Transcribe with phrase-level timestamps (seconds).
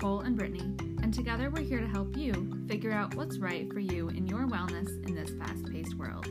[0.00, 0.62] Nicole and Brittany,
[1.02, 4.46] and together we're here to help you figure out what's right for you in your
[4.46, 6.26] wellness in this fast paced world.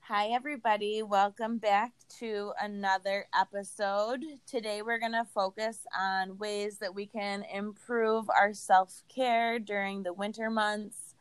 [0.00, 1.02] Hi, everybody.
[1.02, 4.26] Welcome back to another episode.
[4.46, 10.02] Today, we're going to focus on ways that we can improve our self care during
[10.02, 11.14] the winter months.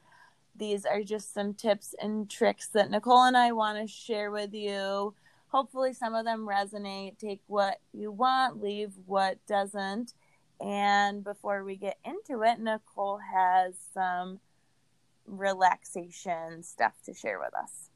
[0.58, 4.54] These are just some tips and tricks that Nicole and I want to share with
[4.54, 5.14] you.
[5.52, 7.18] Hopefully, some of them resonate.
[7.18, 10.14] Take what you want, leave what doesn't.
[10.62, 14.40] And before we get into it, Nicole has some
[15.26, 17.90] relaxation stuff to share with us.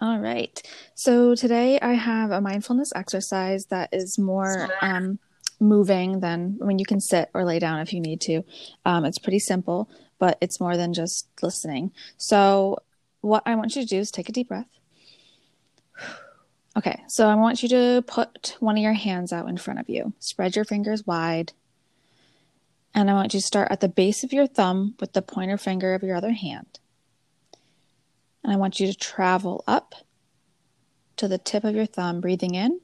[0.00, 0.60] All right.
[0.94, 5.18] So today I have a mindfulness exercise that is more um,
[5.60, 8.42] moving than when I mean, you can sit or lay down if you need to.
[8.86, 11.92] Um, it's pretty simple, but it's more than just listening.
[12.16, 12.78] So,
[13.20, 14.68] what I want you to do is take a deep breath.
[16.80, 19.90] Okay, so I want you to put one of your hands out in front of
[19.90, 20.14] you.
[20.18, 21.52] Spread your fingers wide.
[22.94, 25.58] And I want you to start at the base of your thumb with the pointer
[25.58, 26.78] finger of your other hand.
[28.42, 29.94] And I want you to travel up
[31.16, 32.80] to the tip of your thumb, breathing in.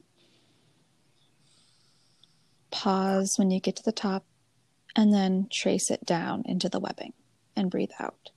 [2.69, 4.25] Pause when you get to the top,
[4.95, 7.13] and then trace it down into the webbing
[7.55, 8.29] and breathe out.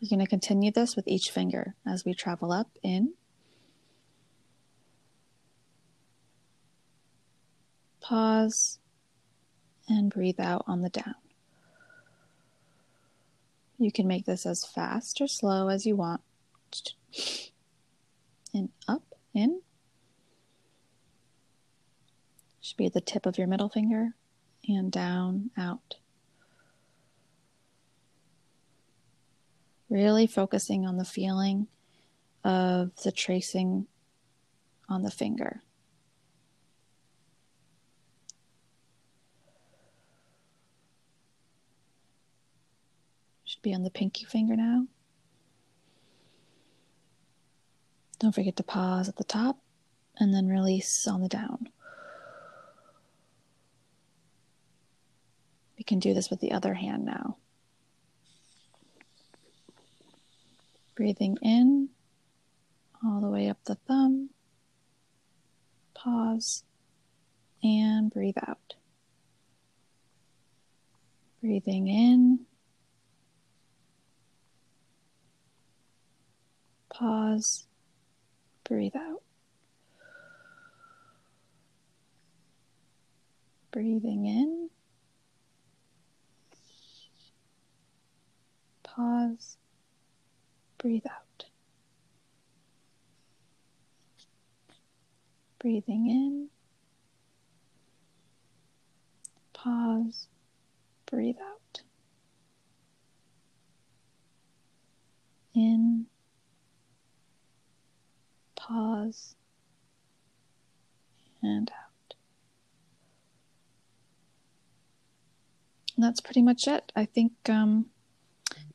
[0.00, 3.12] You're going to continue this with each finger as we travel up in.
[8.00, 8.78] Pause
[9.88, 11.14] and breathe out on the down.
[13.78, 16.22] You can make this as fast or slow as you want.
[18.54, 19.02] And up,
[19.34, 19.60] in.
[22.62, 24.14] Should be at the tip of your middle finger
[24.66, 25.96] and down, out.
[29.90, 31.66] Really focusing on the feeling
[32.44, 33.88] of the tracing
[34.88, 35.62] on the finger.
[43.44, 44.86] Should be on the pinky finger now.
[48.20, 49.58] Don't forget to pause at the top
[50.18, 51.68] and then release on the down.
[55.76, 57.38] We can do this with the other hand now.
[61.00, 61.88] Breathing in
[63.02, 64.28] all the way up the thumb.
[65.94, 66.62] Pause
[67.62, 68.74] and breathe out.
[71.40, 72.40] Breathing in.
[76.90, 77.66] Pause.
[78.64, 79.22] Breathe out.
[83.72, 84.68] Breathing in.
[88.82, 89.56] Pause
[90.80, 91.44] breathe out.
[95.58, 96.48] Breathing in,
[99.52, 100.26] pause,
[101.04, 101.82] breathe out.
[105.54, 106.06] In,
[108.56, 109.34] pause,
[111.42, 112.14] and out.
[115.94, 116.90] And that's pretty much it.
[116.96, 117.86] I think um,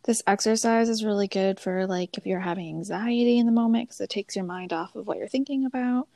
[0.06, 4.00] this exercise is really good for like if you're having anxiety in the moment because
[4.00, 6.08] it takes your mind off of what you're thinking about.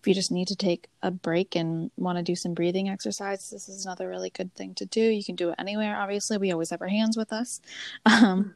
[0.00, 3.50] If you just need to take a break and want to do some breathing exercise,
[3.50, 5.00] this is another really good thing to do.
[5.00, 5.96] You can do it anywhere.
[5.96, 7.60] Obviously, we always have our hands with us.
[8.06, 8.54] Um,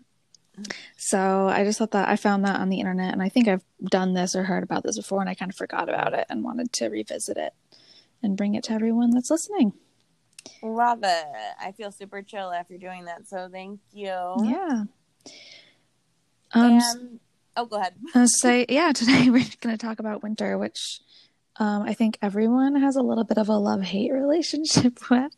[0.98, 3.64] so I just thought that I found that on the internet, and I think I've
[3.84, 6.44] done this or heard about this before, and I kind of forgot about it and
[6.44, 7.54] wanted to revisit it
[8.22, 9.72] and bring it to everyone that's listening.
[10.62, 11.26] Love it.
[11.60, 13.26] I feel super chill after doing that.
[13.28, 14.06] So thank you.
[14.06, 14.84] Yeah.
[16.54, 17.20] Um, and,
[17.56, 17.94] oh, go ahead.
[18.14, 21.00] I say, yeah, today we're going to talk about winter, which
[21.56, 25.32] um, I think everyone has a little bit of a love hate relationship with.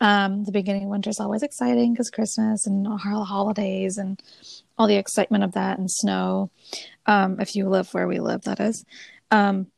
[0.00, 4.22] Um, the beginning of winter is always exciting because Christmas and all the holidays and
[4.78, 6.50] all the excitement of that and snow.
[7.06, 8.84] Um, if you live where we live, that is.
[9.30, 9.68] Um,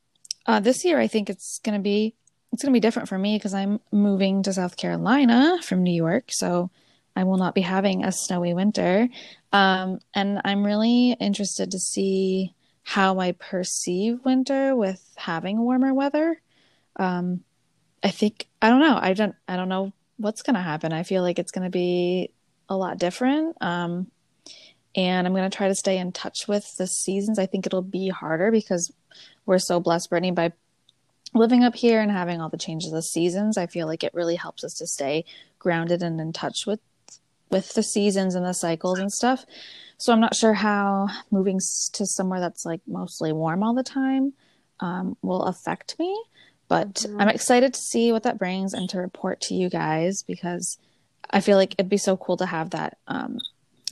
[0.47, 2.15] uh, this year, I think it's going to be
[2.53, 5.93] it's going to be different for me because I'm moving to South Carolina from New
[5.93, 6.31] York.
[6.31, 6.71] So
[7.15, 9.09] I will not be having a snowy winter.
[9.53, 16.41] Um, and I'm really interested to see how I perceive winter with having warmer weather.
[16.97, 17.45] Um,
[18.03, 18.99] I think I don't know.
[19.01, 20.93] I don't I don't know what's going to happen.
[20.93, 22.31] I feel like it's going to be
[22.69, 23.57] a lot different.
[23.61, 24.11] Um,
[24.95, 27.39] and I'm going to try to stay in touch with the seasons.
[27.39, 28.93] I think it'll be harder because
[29.47, 30.53] we're so blessed, Brittany, by
[31.35, 34.37] living up here and having all the changes of seasons, I feel like it really
[34.37, 35.25] helps us to stay
[35.59, 36.81] grounded and in touch with
[37.51, 39.47] with the seasons and the cycles and stuff.
[39.97, 41.59] So I'm not sure how moving
[41.95, 44.35] to somewhere that's like mostly warm all the time
[44.81, 46.17] um, will affect me.
[46.69, 47.21] But mm-hmm.
[47.21, 50.79] I'm excited to see what that brings and to report to you guys because
[51.31, 53.39] I feel like it'd be so cool to have that um,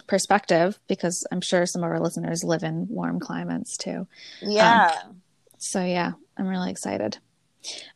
[0.06, 4.06] perspective because I'm sure some of our listeners live in warm climates too.
[4.42, 4.92] Yeah.
[5.04, 5.22] Um,
[5.58, 7.18] so yeah, I'm really excited.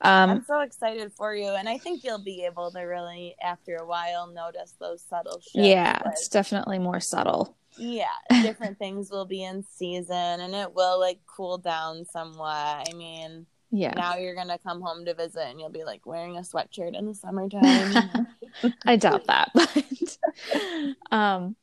[0.00, 3.76] Um, I'm so excited for you, and I think you'll be able to really, after
[3.76, 5.54] a while, notice those subtle shifts.
[5.54, 7.56] Yeah, it's definitely more subtle.
[7.76, 8.06] Yeah,
[8.42, 12.88] different things will be in season, and it will like cool down somewhat.
[12.88, 13.92] I mean, yeah.
[13.94, 17.06] Now you're gonna come home to visit, and you'll be like wearing a sweatshirt in
[17.06, 18.26] the summertime.
[18.84, 21.54] I doubt that, but um,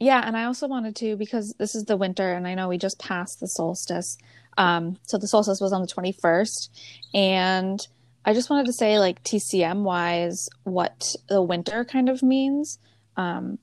[0.00, 0.22] yeah.
[0.26, 2.98] And I also wanted to because this is the winter, and I know we just
[2.98, 4.18] passed the solstice.
[4.56, 6.68] Um, so the solstice was on the 21st,
[7.14, 7.86] and
[8.24, 12.78] I just wanted to say, like TCM wise, what the winter kind of means.
[13.16, 13.58] Um,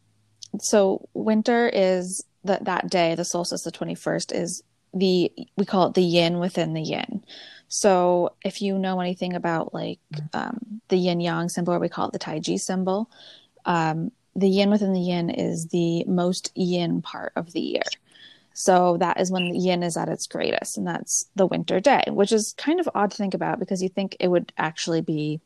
[0.59, 5.93] so winter is that that day, the solstice, the 21st, is the we call it
[5.93, 7.23] the yin within the yin.
[7.69, 9.99] So if you know anything about like
[10.33, 13.09] um, the yin yang symbol, or we call it the Tai Chi symbol,
[13.65, 17.83] um, the yin within the yin is the most yin part of the year.
[18.53, 22.03] So that is when the yin is at its greatest, and that's the winter day,
[22.07, 25.39] which is kind of odd to think about because you think it would actually be,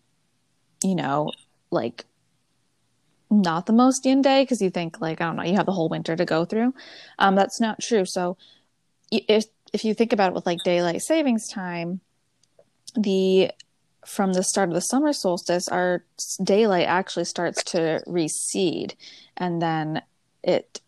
[0.84, 1.32] you know,
[1.72, 2.06] like
[3.30, 5.72] not the most yin day because you think like I don't know, you have the
[5.72, 6.74] whole winter to go through.
[7.20, 8.06] Um, that's not true.
[8.06, 8.38] So
[9.12, 12.02] if if you think about it with like daylight savings time,
[12.96, 13.52] the
[14.06, 16.04] from the start of the summer solstice, our
[16.44, 18.96] daylight actually starts to recede,
[19.38, 20.02] and then
[20.44, 20.82] it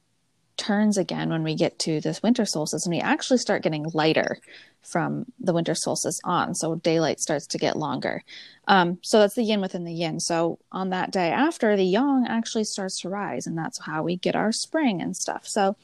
[0.58, 4.40] turns again when we get to this winter solstice, and we actually start getting lighter
[4.82, 6.56] from the winter solstice on.
[6.56, 8.24] So daylight starts to get longer.
[8.68, 10.20] Um, so that's the yin within the yin.
[10.20, 14.18] So on that day after, the yang actually starts to rise, and that's how we
[14.18, 15.48] get our spring and stuff.
[15.48, 15.76] So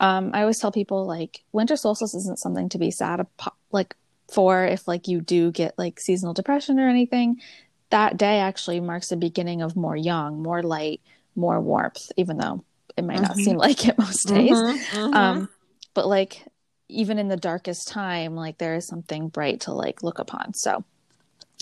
[0.00, 3.94] um, I always tell people like winter solstice isn't something to be sad about, like
[4.28, 7.40] for if like you do get like seasonal depression or anything
[7.90, 11.00] that day actually marks the beginning of more yang more light
[11.34, 12.62] more warmth even though
[12.98, 13.24] it might mm-hmm.
[13.24, 15.14] not seem like it most days mm-hmm, mm-hmm.
[15.14, 15.48] Um,
[15.94, 16.44] but like
[16.88, 20.84] even in the darkest time like there is something bright to like look upon so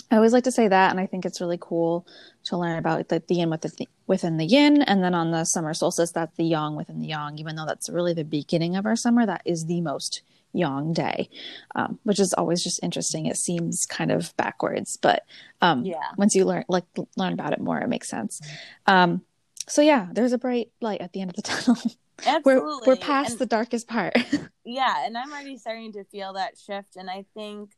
[0.09, 2.07] I always like to say that, and I think it's really cool
[2.45, 5.43] to learn about the, the yin within the, within the yin, and then on the
[5.43, 7.37] summer solstice, that's the yang within the yang.
[7.39, 10.21] Even though that's really the beginning of our summer, that is the most
[10.53, 11.29] yang day,
[11.75, 13.25] um, which is always just interesting.
[13.25, 15.23] It seems kind of backwards, but
[15.61, 16.85] um, yeah, once you learn like
[17.17, 18.39] learn about it more, it makes sense.
[18.85, 19.23] Um,
[19.67, 21.81] so yeah, there's a bright light at the end of the tunnel.
[22.25, 24.15] Absolutely, we're we're past and, the darkest part.
[24.65, 27.71] yeah, and I'm already starting to feel that shift, and I think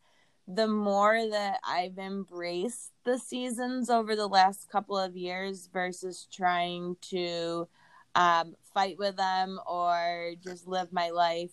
[0.47, 6.95] the more that I've embraced the seasons over the last couple of years versus trying
[7.11, 7.67] to
[8.15, 11.51] um, fight with them or just live my life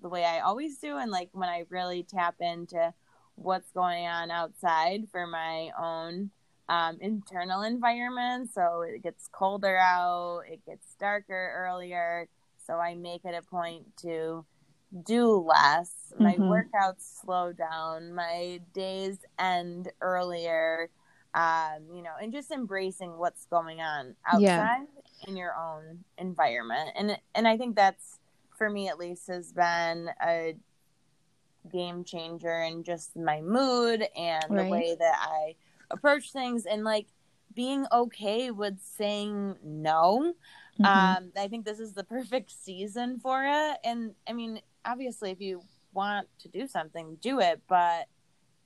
[0.00, 0.96] the way I always do.
[0.96, 2.94] And like when I really tap into
[3.34, 6.30] what's going on outside for my own
[6.68, 8.50] um, internal environment.
[8.52, 12.28] So it gets colder out, it gets darker earlier.
[12.66, 14.44] So I make it a point to
[15.04, 15.92] do less.
[16.18, 16.44] My mm-hmm.
[16.44, 18.14] workouts slow down.
[18.14, 20.90] My days end earlier.
[21.34, 25.28] Um, you know, and just embracing what's going on outside yeah.
[25.28, 26.90] in your own environment.
[26.96, 28.18] And and I think that's
[28.56, 30.56] for me at least has been a
[31.70, 34.64] game changer in just my mood and right.
[34.64, 35.56] the way that I
[35.90, 37.06] approach things and like
[37.54, 40.34] being okay with saying no.
[40.78, 40.84] Mm-hmm.
[40.84, 43.78] Um, I think this is the perfect season for it.
[43.82, 45.62] And I mean, obviously, if you
[45.92, 47.62] want to do something, do it.
[47.68, 48.06] But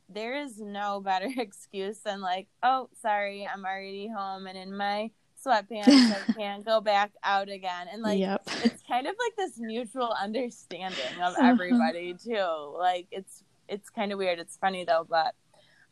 [0.09, 5.11] there is no better excuse than like, oh, sorry, I'm already home and in my
[5.43, 5.89] sweatpants.
[5.89, 7.87] I can't go back out again.
[7.91, 8.43] And like, yep.
[8.65, 12.75] it's kind of like this mutual understanding of everybody too.
[12.77, 14.41] Like, it's it's kind of weird.
[14.41, 15.35] It's funny though, but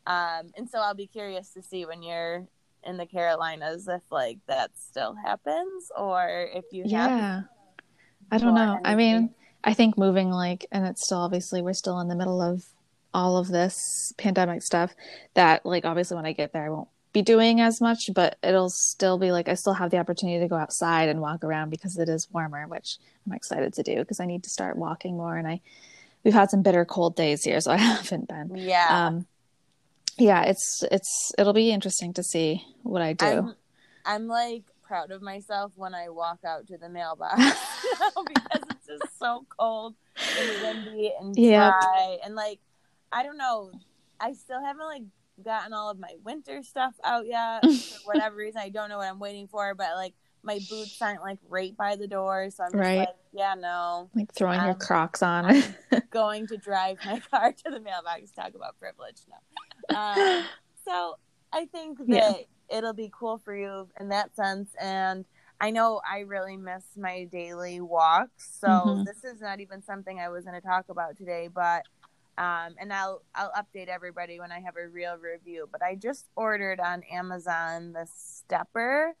[0.09, 2.47] um, and so I'll be curious to see when you're
[2.83, 6.91] in the Carolinas if like that still happens or if you have.
[6.91, 7.41] yeah.
[8.31, 8.79] I don't know.
[8.83, 8.85] Anything.
[8.85, 12.41] I mean, I think moving like, and it's still obviously we're still in the middle
[12.41, 12.65] of
[13.13, 14.95] all of this pandemic stuff.
[15.35, 18.69] That like obviously when I get there, I won't be doing as much, but it'll
[18.69, 21.97] still be like I still have the opportunity to go outside and walk around because
[21.97, 22.97] it is warmer, which
[23.27, 25.37] I'm excited to do because I need to start walking more.
[25.37, 25.61] And I
[26.23, 28.55] we've had some bitter cold days here, so I haven't been.
[28.55, 29.07] Yeah.
[29.07, 29.27] Um,
[30.19, 33.25] yeah, it's it's it'll be interesting to see what I do.
[33.25, 33.55] I'm,
[34.05, 37.37] I'm like proud of myself when I walk out to the mailbox
[38.27, 39.93] because it's just so cold
[40.39, 42.19] and windy and dry yep.
[42.25, 42.59] and like
[43.11, 43.71] I don't know.
[44.19, 45.03] I still haven't like
[45.43, 48.61] gotten all of my winter stuff out yet for whatever reason.
[48.61, 51.95] I don't know what I'm waiting for, but like my boots aren't like right by
[51.95, 52.97] the door, so I'm just Right.
[52.99, 54.09] like, yeah, no.
[54.15, 55.61] Like throwing your Um, Crocs on.
[56.11, 58.31] Going to drive my car to the mailbox.
[58.31, 59.17] Talk about privilege.
[59.29, 59.35] No.
[59.93, 60.49] Um,
[60.85, 61.15] so
[61.53, 62.33] I think that Yeah.
[62.69, 64.69] it'll be cool for you in that sense.
[64.79, 65.25] And
[65.59, 68.57] I know I really miss my daily walks.
[68.59, 69.05] So Mhm.
[69.05, 71.85] this is not even something I was going to talk about today, but
[72.37, 75.67] um, and I'll I'll update everybody when I have a real review.
[75.71, 79.15] But I just ordered on Amazon the stepper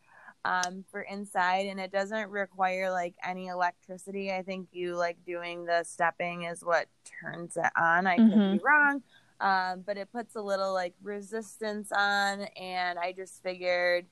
[0.45, 4.31] um, for inside, and it doesn't require like any electricity.
[4.31, 6.87] I think you like doing the stepping is what
[7.21, 8.07] turns it on.
[8.07, 9.01] I could be wrong,
[9.41, 14.07] um, but it puts a little like resistance on, and I just figured.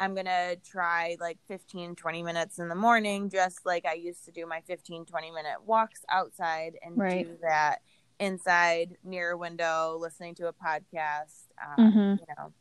[0.00, 4.32] I'm to try like 15, 20 minutes in the morning, just like I used to
[4.32, 7.24] do my 15, 20 minute walks outside and Right.
[7.28, 7.76] do that
[8.18, 12.18] inside near a window, listening to a podcast, um, Mhm.
[12.18, 12.52] you know,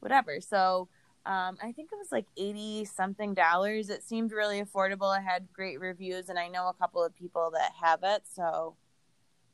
[0.00, 0.38] whatever.
[0.42, 0.90] So
[1.24, 3.88] um, I think it was like 80 something dollars.
[3.88, 5.16] It seemed really affordable.
[5.16, 8.24] It had great reviews, and I know a couple of people that have it.
[8.30, 8.76] So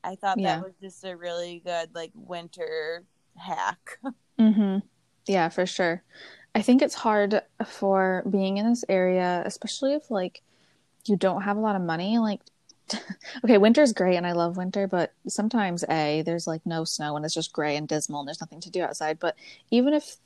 [0.03, 0.57] I thought Yeah.
[0.57, 3.03] that was just a really good like winter
[3.37, 3.99] hack.
[4.39, 4.79] Mm-hmm.
[5.27, 6.01] Yeah, for sure.
[6.55, 10.41] I think it's hard for being in this area, especially if like
[11.05, 12.17] you don't have a lot of money.
[12.19, 12.41] Like,
[13.43, 17.25] okay, winter's great and I love winter, but sometimes A, there's like no snow and
[17.25, 19.19] it's just gray and dismal and there's nothing to do outside.
[19.19, 19.35] But
[19.71, 20.17] even if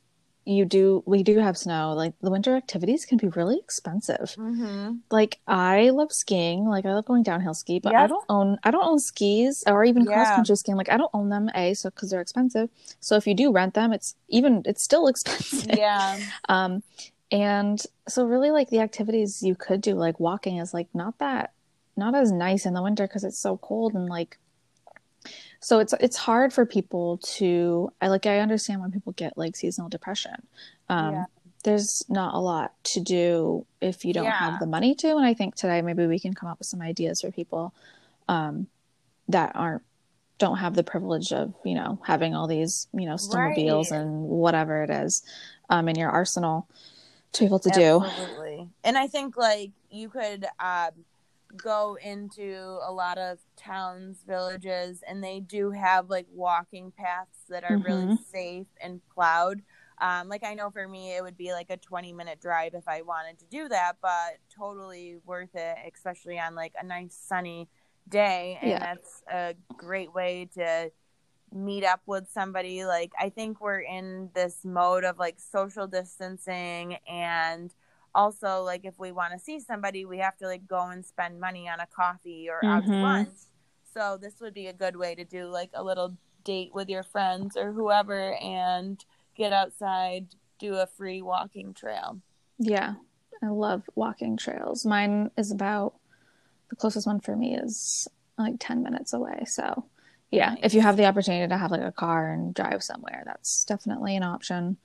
[0.45, 4.35] you do, we do have snow, like the winter activities can be really expensive.
[4.37, 4.95] mm-hmm.
[5.09, 8.71] Like I love skiing, like I love going downhill ski, but I don't own I
[8.71, 10.13] don't own skis or even Yeah.
[10.13, 10.77] cross country skiing.
[10.77, 12.69] Like I don't own them, a so because they're expensive.
[12.99, 15.77] So if you do rent them, it's even it's still expensive.
[15.77, 16.19] Yeah.
[16.49, 16.83] Um,
[17.31, 21.53] and so really like the activities you could do, like walking, is like not that
[21.95, 24.37] not as nice in the winter because it's so cold and like.
[25.63, 29.55] So it's it's hard for people to I like I understand when people get like
[29.55, 30.35] seasonal depression.
[30.89, 31.25] Um, Yeah.
[31.63, 34.33] There's not a lot to do if you don't Yeah.
[34.33, 36.81] have the money to, and I think today maybe we can come up with some
[36.81, 37.73] ideas for people
[38.27, 38.67] um,
[39.29, 39.83] that aren't
[40.39, 44.01] don't have the privilege of you know having all these you know snowmobiles Right.
[44.01, 45.23] and whatever it is
[45.69, 46.67] um, in your arsenal
[47.31, 48.03] to be able to do.
[48.03, 48.67] Absolutely.
[48.83, 50.91] And I think like you could um,
[51.57, 57.63] go into a lot of towns, villages, and they do have like walking paths that
[57.63, 58.25] are really Mhm.
[58.31, 59.61] safe and plowed.
[60.01, 62.87] Um, like I know for me, it would be like a 20 minute drive if
[62.87, 67.69] I wanted to do that, but totally worth it, especially on like a nice sunny
[68.09, 68.59] day.
[68.61, 68.79] And Yeah.
[68.79, 70.91] that's a great way to
[71.53, 76.95] meet up with somebody like i think we're in this mode of like social distancing
[77.07, 77.75] and
[78.15, 81.39] also like if we want to see somebody we have to like go and spend
[81.39, 83.01] money on a coffee or out to Mhm.
[83.01, 83.29] lunch
[83.93, 87.03] so this would be a good way to do like a little date with your
[87.03, 89.05] friends or whoever and
[89.35, 90.27] get outside
[90.59, 92.19] do a free walking trail
[92.57, 92.95] Yeah,
[93.41, 94.85] I love walking trails.
[94.85, 95.95] Mine is about
[96.69, 99.43] the closest one for me is like 10 minutes away.
[99.45, 99.85] So,
[100.31, 103.63] yeah, if you have the opportunity to have like a car and drive somewhere, that's
[103.65, 104.77] definitely an option.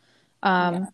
[0.43, 0.87] Um, Yeah.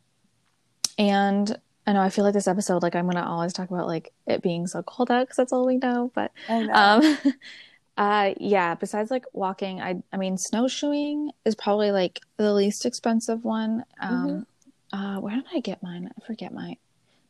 [0.99, 4.13] And I know I feel like this episode, like I'm to always talk about like
[4.27, 6.11] it being so cold out because that's all we know.
[6.15, 6.73] But know.
[6.73, 7.19] um,
[7.97, 13.45] uh, yeah, besides like walking, I, I mean, snowshoeing is probably like the least expensive
[13.45, 13.85] one.
[14.01, 14.47] Um,
[14.93, 16.11] uh, where did I get mine?
[16.17, 16.77] I forget my,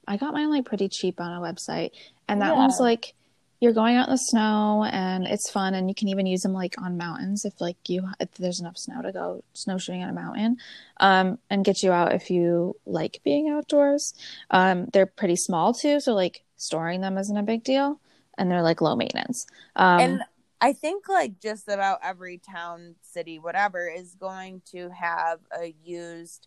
[0.08, 1.92] I got mine like pretty cheap on a website,
[2.28, 2.56] and that Yeah.
[2.56, 3.14] one's like
[3.64, 6.52] you're going out in the snow and it's fun, and you can even use them
[6.52, 10.12] like on mountains if like you if there's enough snow to go snowshoeing on a
[10.12, 10.58] mountain,
[10.98, 14.12] um, and get you out if you like being outdoors.
[14.50, 17.98] Um, they're pretty small too, so like storing them isn't a big deal,
[18.36, 19.46] and they're like low maintenance.
[19.74, 20.20] Um, and
[20.60, 26.46] I think like just about every town, city, whatever is going to have a used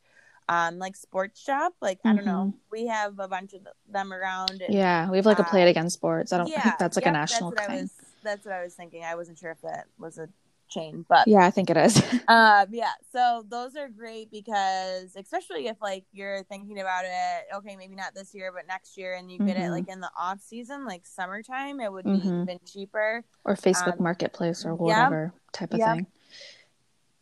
[0.50, 1.74] um like sports shop.
[1.82, 2.54] Like I don't know.
[2.72, 4.62] We have a bunch of them around.
[4.62, 6.32] and- yeah, we have like a play it again sports.
[6.34, 7.82] I don't yeah, think that's like yep, a national that's thing.
[7.82, 7.92] Was
[8.24, 9.04] that's what I was thinking.
[9.04, 10.28] I wasn't sure if that was a
[10.70, 11.98] chain, but Yeah, I think it is.
[12.28, 17.78] um yeah so those are great because especially if like you're thinking about it okay
[17.78, 19.72] maybe not this year but next year and you get it Mhm.
[19.72, 24.04] like in the off season like summertime it would be even cheaper or Facebook Um,
[24.04, 25.94] Marketplace or yep, whatever type of yep.
[25.96, 26.08] thing.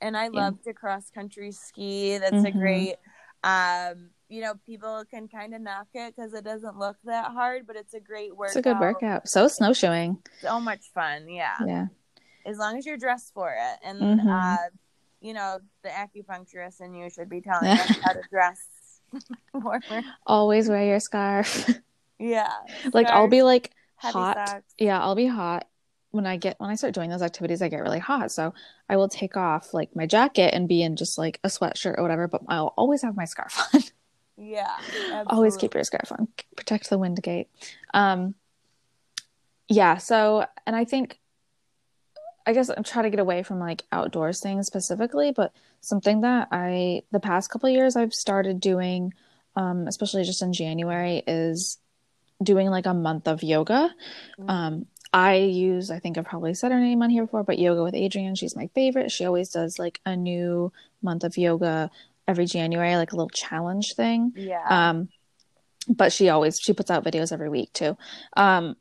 [0.01, 0.29] and I Yeah.
[0.32, 2.17] love to cross country ski.
[2.17, 2.60] That's a Mhm.
[2.60, 2.96] great,
[3.45, 7.67] um, you know, people can kind of knock it because it doesn't look that hard,
[7.67, 8.57] but it's a great workout.
[8.57, 9.29] It's a good workout.
[9.29, 10.17] So snowshoeing.
[10.41, 11.57] So much fun, yeah.
[11.65, 11.85] Yeah.
[12.45, 14.27] As long as you're dressed for it, and Mhm.
[14.27, 14.69] uh,
[15.21, 18.67] you know, the acupuncturist and you should be telling us how to dress
[19.53, 20.01] warmer.
[20.25, 21.69] Always wear your scarf.
[22.17, 22.49] Yeah,
[22.93, 24.37] like I'll be like hot.
[24.37, 24.73] socks.
[24.77, 25.67] Yeah, I'll be hot
[26.15, 27.62] when I get when I start doing those activities.
[27.62, 28.53] I get really hot, so
[28.89, 32.01] I will take off like my jacket and be in just like a sweatshirt or
[32.01, 32.27] whatever.
[32.27, 33.81] But I'll always have my scarf on.
[34.38, 34.75] Yeah.
[35.27, 36.27] Always keep your scarf on.
[36.55, 37.48] Protect the wind gate.
[37.93, 38.36] Um,
[39.67, 39.98] yeah.
[39.98, 41.19] So, and I think,
[42.45, 46.50] I guess I'm trying to get away from like outdoors things specifically, but something that
[46.51, 49.13] I the past couple years I've started doing,
[49.55, 51.77] um, especially just in January, is
[52.43, 53.89] doing like a month of yoga.
[54.38, 54.50] Mm-hmm.
[54.50, 57.84] Um, I use, I think I've probably said her name on here before, but Yoga
[57.84, 59.13] with Adriene, she's my favorite.
[59.13, 61.89] She always does like a new month of yoga
[62.27, 64.34] every January, like a little challenge thing.
[64.36, 64.65] Yeah.
[64.67, 65.07] Um,
[65.88, 67.95] but she always she puts out videos every week too.
[68.36, 68.75] Um,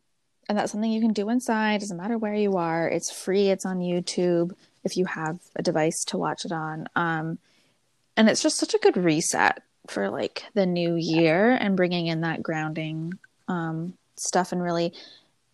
[0.49, 1.79] and that's something you can do inside.
[1.79, 2.89] Doesn't matter where you are.
[2.89, 3.51] It's free.
[3.51, 6.89] It's on YouTube if you have a device to watch it on.
[6.97, 7.39] Um,
[8.17, 12.23] and it's just such a good reset for like the new year and bringing in
[12.23, 13.13] that grounding
[13.47, 14.93] um, stuff and really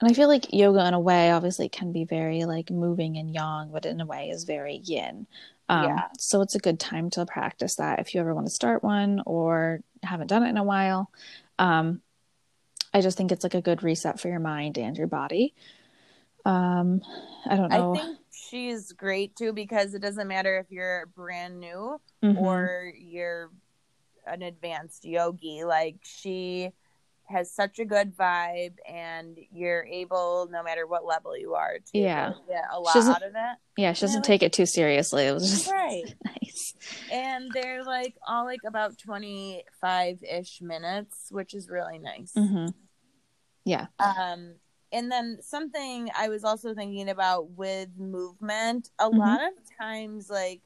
[0.01, 3.33] and I feel like yoga in a way obviously can be very like moving and
[3.33, 5.27] yang, but in a way is very yin.
[5.69, 6.09] Um, yeah.
[6.19, 9.23] So it's a good time to practice that if you ever want to start one
[9.27, 11.11] or haven't done it in a while.
[11.59, 12.01] Um,
[12.93, 15.55] I just think it's like a good reset for your mind and your body.
[16.45, 17.03] Um,
[17.49, 17.95] I don't know.
[17.95, 22.39] I think she's great too because it doesn't matter if you're brand new mm-hmm.
[22.39, 23.51] or you're
[24.27, 25.63] an advanced yogi.
[25.65, 26.71] Like she
[27.31, 31.99] has such a good vibe and you're able no matter what level you are to
[31.99, 32.33] yeah.
[32.49, 35.49] get a lot out of it yeah she doesn't take it too seriously it was
[35.49, 36.75] just right nice
[37.13, 42.67] and they're like all like about 25-ish minutes which is really nice mm-hmm.
[43.65, 44.55] yeah um
[44.93, 49.19] and then something i was also thinking about with movement a mm-hmm.
[49.19, 50.63] lot of times like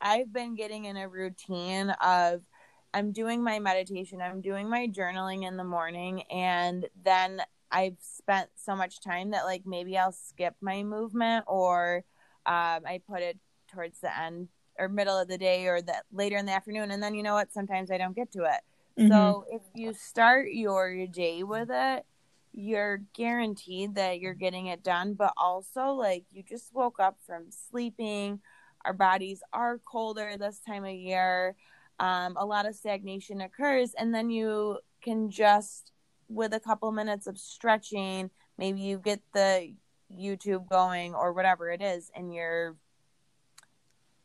[0.00, 2.42] i've been getting in a routine of
[2.92, 8.50] I'm doing my meditation, I'm doing my journaling in the morning, and then I've spent
[8.56, 12.04] so much time that like maybe I'll skip my movement or
[12.46, 13.38] um, I put it
[13.72, 17.02] towards the end or middle of the day or that later in the afternoon, and
[17.02, 17.52] then you know what?
[17.52, 18.60] Sometimes I don't get to it.
[18.98, 19.08] Mm-hmm.
[19.08, 22.04] So if you start your day with it,
[22.52, 25.14] you're guaranteed that you're getting it done.
[25.14, 28.40] But also, like you just woke up from sleeping,
[28.84, 31.54] our bodies are colder this time of year
[32.00, 35.92] um, a lot of stagnation occurs and then you can just
[36.28, 39.72] with a couple minutes of stretching maybe you get the
[40.12, 42.74] youtube going or whatever it is and you're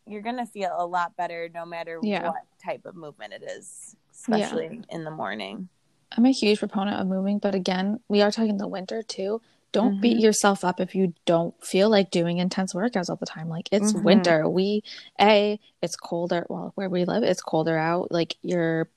[0.08, 2.28] you're gonna feel a lot better no matter yeah.
[2.28, 4.96] what type of movement it is especially yeah.
[4.96, 5.68] in the morning
[6.14, 9.42] i'm a huge proponent of moving but again we are talking the winter too
[9.76, 10.02] don't mm-hmm.
[10.02, 13.50] beat yourself up if you don't feel like doing intense workouts all the time.
[13.50, 14.06] Like it's mm-hmm.
[14.06, 14.48] winter.
[14.48, 14.86] We
[15.20, 16.46] a it's colder.
[16.48, 18.10] Well, where we live, it's colder out.
[18.10, 18.88] Like your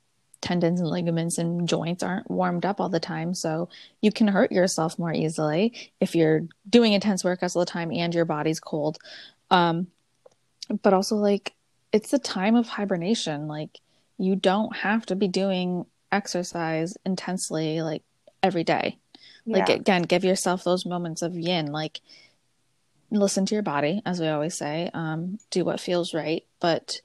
[0.41, 3.69] tendons and ligaments and joints aren't warmed up all the time, so
[4.01, 8.15] you can hurt yourself more easily if you're doing intense workouts all the time and
[8.15, 8.99] your body's cold.
[9.51, 9.89] Um,
[10.85, 11.55] but also like
[11.93, 13.49] it's the time of hibernation.
[13.49, 13.81] Like
[14.17, 18.05] you don't have to be doing exercise intensely like
[18.45, 18.97] every day
[19.49, 21.67] like again, give yourself those moments of yin.
[21.73, 22.01] Like
[23.11, 24.91] listen to your body, as we always say.
[24.93, 26.45] Um, do what feels right.
[26.61, 27.01] But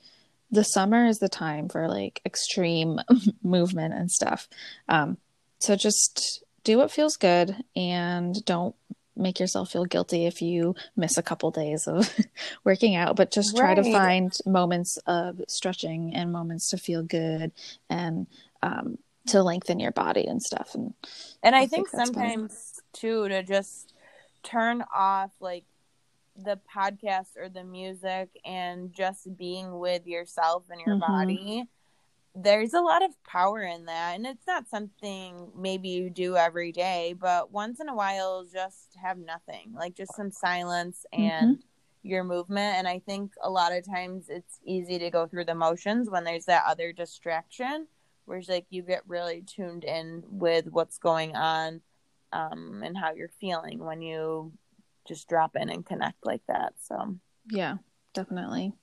[0.51, 2.99] the summer is the time for like extreme
[3.43, 4.47] movement and stuff.
[4.87, 5.17] Um,
[5.59, 8.75] so just do what feels good and don't
[9.15, 12.13] make yourself feel guilty if you miss a couple days of
[12.63, 13.83] working out but just try right.
[13.83, 17.51] to find moments of stretching and moments to feel good
[17.89, 18.25] and
[18.63, 18.97] um,
[19.27, 20.93] to lengthen your body and stuff and
[21.41, 23.93] and i, I think, think sometimes too to just
[24.43, 25.65] turn off like
[26.35, 31.11] the podcast or the music and just being with yourself and your mm-hmm.
[31.11, 31.63] body
[32.35, 36.71] there's a lot of power in that and it's not something maybe you do every
[36.71, 41.23] day but once in a while just have nothing like just some silence mm-hmm.
[41.23, 42.07] and mm-hmm.
[42.07, 45.53] your movement and i think a lot of times it's easy to go through the
[45.53, 47.85] motions when there's that other distraction
[48.25, 51.81] whereas like you get really tuned in with what's going on
[52.31, 54.51] um, and how you're feeling when you
[55.07, 57.15] just drop in and connect like that so.
[57.49, 57.77] Yeah
[58.13, 58.73] definitely.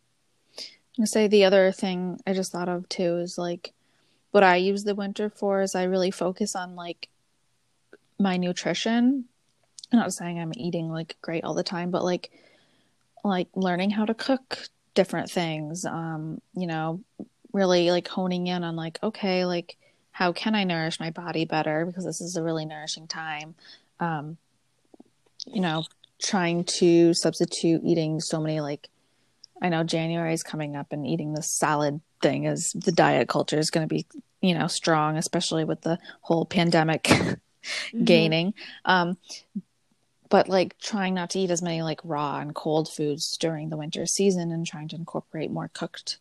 [1.01, 3.73] I say the other thing i just thought of too is like
[4.33, 7.09] what i use the winter for is i really focus on like
[8.19, 9.25] my nutrition.
[9.93, 12.31] I'm not saying i'm eating like great all the time but like
[13.25, 14.59] like learning how to cook
[14.95, 17.01] different things um you know
[17.53, 19.77] really like honing in on like okay like
[20.13, 21.87] how can i nourish my body better?
[21.87, 23.55] Because this is a really nourishing time.
[23.99, 24.37] Um
[25.47, 25.85] you know
[26.23, 28.89] trying to substitute eating so many like
[29.63, 33.59] i know january is coming up and eating this salad thing is the diet culture
[33.59, 34.07] is going to be
[34.41, 38.05] you know strong especially with the whole pandemic mm-hmm.
[38.05, 38.55] gaining.
[38.85, 39.17] Um
[40.29, 43.77] but like trying not to eat as many like raw and cold foods during the
[43.77, 46.19] winter season and trying to incorporate more cooked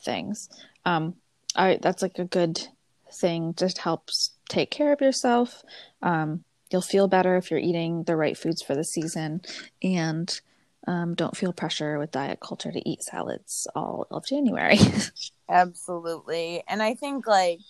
[0.00, 0.48] things
[0.84, 1.14] um,
[1.56, 2.68] I that's like a good
[3.12, 5.62] thing just helps take care of yourself.
[6.02, 9.42] Um, you'll feel better if you're eating the right foods for the season,
[9.82, 10.40] and
[10.86, 14.78] um, don't feel pressure with diet culture to eat salads all of January.
[15.48, 16.62] Absolutely.
[16.66, 17.60] And I think like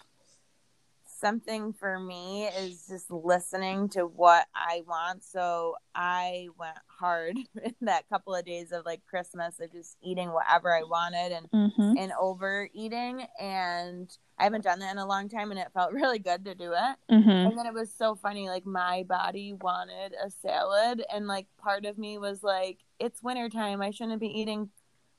[1.22, 5.22] something for me is just listening to what I want.
[5.22, 10.32] So I went hard in that couple of days of like Christmas of just eating
[10.32, 11.96] whatever I wanted and mm-hmm.
[11.96, 16.18] and overeating and I haven't done that in a long time and it felt really
[16.18, 16.96] good to do it.
[17.14, 17.30] Mm-hmm.
[17.30, 21.84] And then it was so funny like my body wanted a salad and like part
[21.84, 23.80] of me was like it's wintertime.
[23.80, 24.70] I shouldn't be eating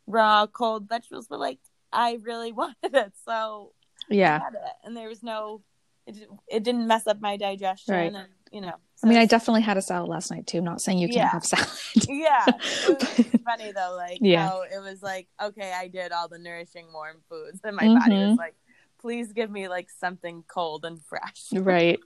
[0.06, 1.60] raw cold vegetables but like
[1.94, 3.14] I really wanted it.
[3.26, 3.72] So
[4.10, 4.42] yeah.
[4.84, 5.62] And there was no
[6.08, 8.14] it, it didn't mess up my digestion Right.
[8.14, 10.60] and you know I mean, I definitely had a salad last night too.
[10.60, 11.32] I'm not saying you can't Yeah.
[11.32, 11.68] have salad.
[12.08, 14.48] yeah it was funny though like Yeah.
[14.48, 18.16] how it was like okay i did all the nourishing warm foods and my body
[18.16, 18.38] was Mhm.
[18.38, 18.56] like
[19.02, 22.00] please give me like something cold and fresh right.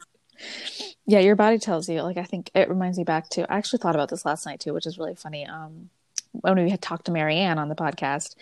[1.07, 2.03] Yeah, your body tells you.
[2.03, 3.51] Like, I think it reminds me back to.
[3.51, 5.47] I actually thought about this last night too, which is really funny.
[5.47, 5.89] Um,
[6.31, 8.36] when we had talked to Marianne on the podcast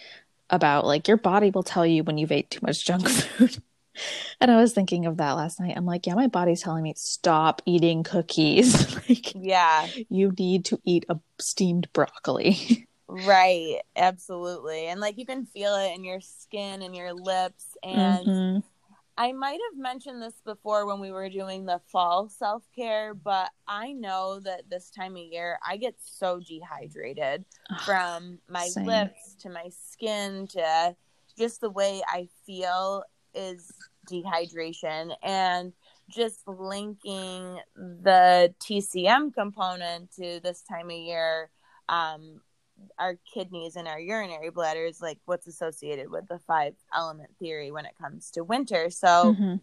[0.49, 3.61] about like your body will tell you when you've ate too much junk food.
[4.41, 5.75] And I was thinking of that last night.
[5.77, 8.95] I'm like, yeah, my body's telling me stop eating cookies.
[9.09, 12.87] like, yeah you need to eat a steamed broccoli.
[13.07, 18.27] right absolutely and like you can feel it in your skin and your lips and
[18.27, 18.63] Mhm.
[19.17, 23.49] I might have mentioned this before when we were doing the fall self care, but
[23.65, 28.85] I know that this time of year I get so dehydrated Ugh, from my same.
[28.85, 30.95] lips to my skin to
[31.37, 33.03] just the way I feel
[33.35, 33.71] is
[34.09, 35.15] dehydration.
[35.23, 35.73] And
[36.09, 41.49] just linking the TCM component to this time of year,
[41.89, 42.41] um,
[42.99, 47.85] our kidneys and our urinary bladders, like what's associated with the five element theory when
[47.85, 48.89] it comes to winter.
[48.89, 49.61] So Mhm.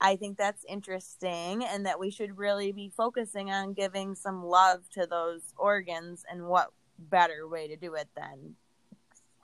[0.00, 4.88] I think that's interesting, and that we should really be focusing on giving some love
[4.90, 6.24] to those organs.
[6.28, 8.56] And what better way to do it than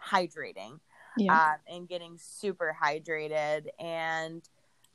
[0.02, 0.80] hydrating
[1.16, 1.34] Yeah.
[1.34, 3.66] uh, and getting super hydrated?
[3.78, 4.42] And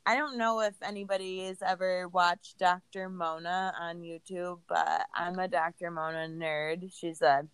[0.06, 3.08] I don't know if anybody has ever watched Dr.
[3.08, 5.90] Mona on YouTube, but I'm a Dr.
[5.90, 6.92] Mona nerd.
[6.96, 7.46] She's a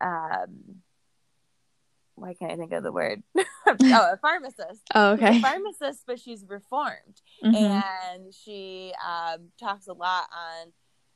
[0.00, 0.82] um,
[2.14, 3.22] why can't I think of the word?
[3.38, 4.82] oh, a pharmacist.
[4.94, 5.40] oh, okay.
[5.40, 7.82] pharmacist, but she's reformed Mhm.
[8.12, 10.72] and she um, talks a lot on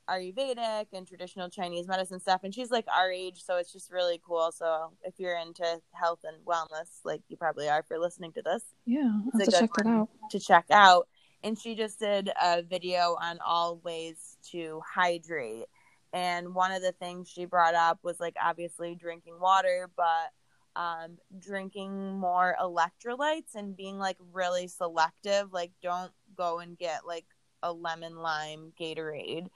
[0.09, 2.41] Ayurvedic and traditional Chinese medicine stuff.
[2.45, 4.51] And she's like our age, so it's just really cool.
[4.53, 8.63] So if you're into health and wellness, like you probably are for listening to this,
[8.85, 10.09] Yeah, to check that out.
[10.31, 11.09] to check out.
[11.45, 15.67] And she just did a video on all ways to hydrate.
[16.13, 20.31] And one of the things she brought up was like obviously drinking water, but
[20.75, 25.53] um, drinking more electrolytes and being like really selective.
[25.53, 27.25] Like, don't go and get like
[27.63, 29.49] a lemon lime Gatorade,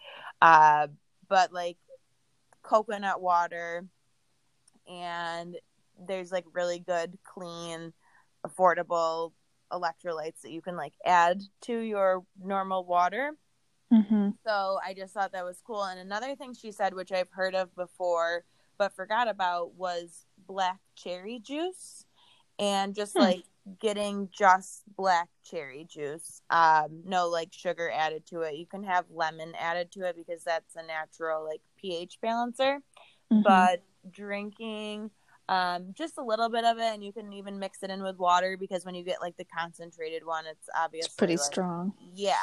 [0.42, 0.88] uh,
[1.29, 1.77] but like
[2.62, 3.87] coconut water.
[4.88, 5.57] And
[6.07, 7.92] there's like really good, clean,
[8.47, 9.33] affordable
[9.73, 13.33] electrolytes that you can like add to your normal water.
[13.90, 15.85] hmm So I just thought that was cool.
[15.85, 18.45] And another thing she said, which I've heard of before
[18.79, 22.05] but forgot about, was black cherry juice
[22.59, 23.19] and just Hmm.
[23.19, 23.45] like
[23.81, 26.41] getting just black cherry juice.
[26.51, 28.55] Um, no like sugar added to it.
[28.57, 32.81] You can have lemon added to it because that's a natural like pH balancer.
[33.33, 33.43] Mhm.
[33.43, 35.11] But drinking
[35.49, 38.17] um, just a little bit of it, and you can even mix it in with
[38.19, 41.93] water because when you get like the concentrated one, it's obviously it's pretty like, strong.
[42.15, 42.35] yeah.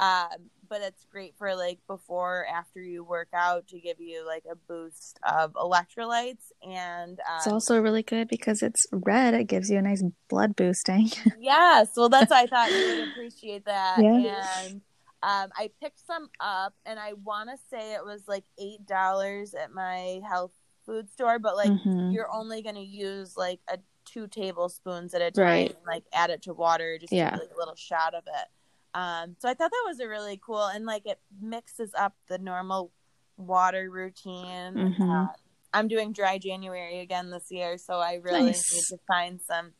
[0.00, 4.44] Um, but it's great for like before, after you work out to give you like
[4.50, 6.50] a boost of electrolytes.
[6.66, 9.34] And It's um, also really good because it's red.
[9.34, 11.10] It gives you a nice blood boosting.
[11.40, 13.98] yes, well, that's why I thought you would appreciate that.
[14.02, 14.46] Yeah.
[14.66, 14.80] And
[15.22, 19.54] um, I picked some up, and I want to say it was like eight dollars
[19.54, 20.52] at my health
[20.84, 22.12] food store, but like Mhm.
[22.12, 25.70] you're only going to use like a two tablespoons at a time, Right.
[25.70, 27.30] and, like add it to water, just Yeah.
[27.32, 28.48] like a little shot of it.
[28.94, 32.38] Um, so I thought that was a really cool, and like it mixes up the
[32.38, 32.92] normal
[33.36, 34.74] water routine.
[34.74, 35.28] Mhm.
[35.28, 35.32] Uh,
[35.72, 38.72] I'm doing dry January again this year, so I really Nice.
[38.72, 39.72] need to find some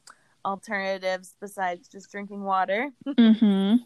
[0.45, 2.91] alternatives besides just drinking water.
[3.19, 3.77] hmm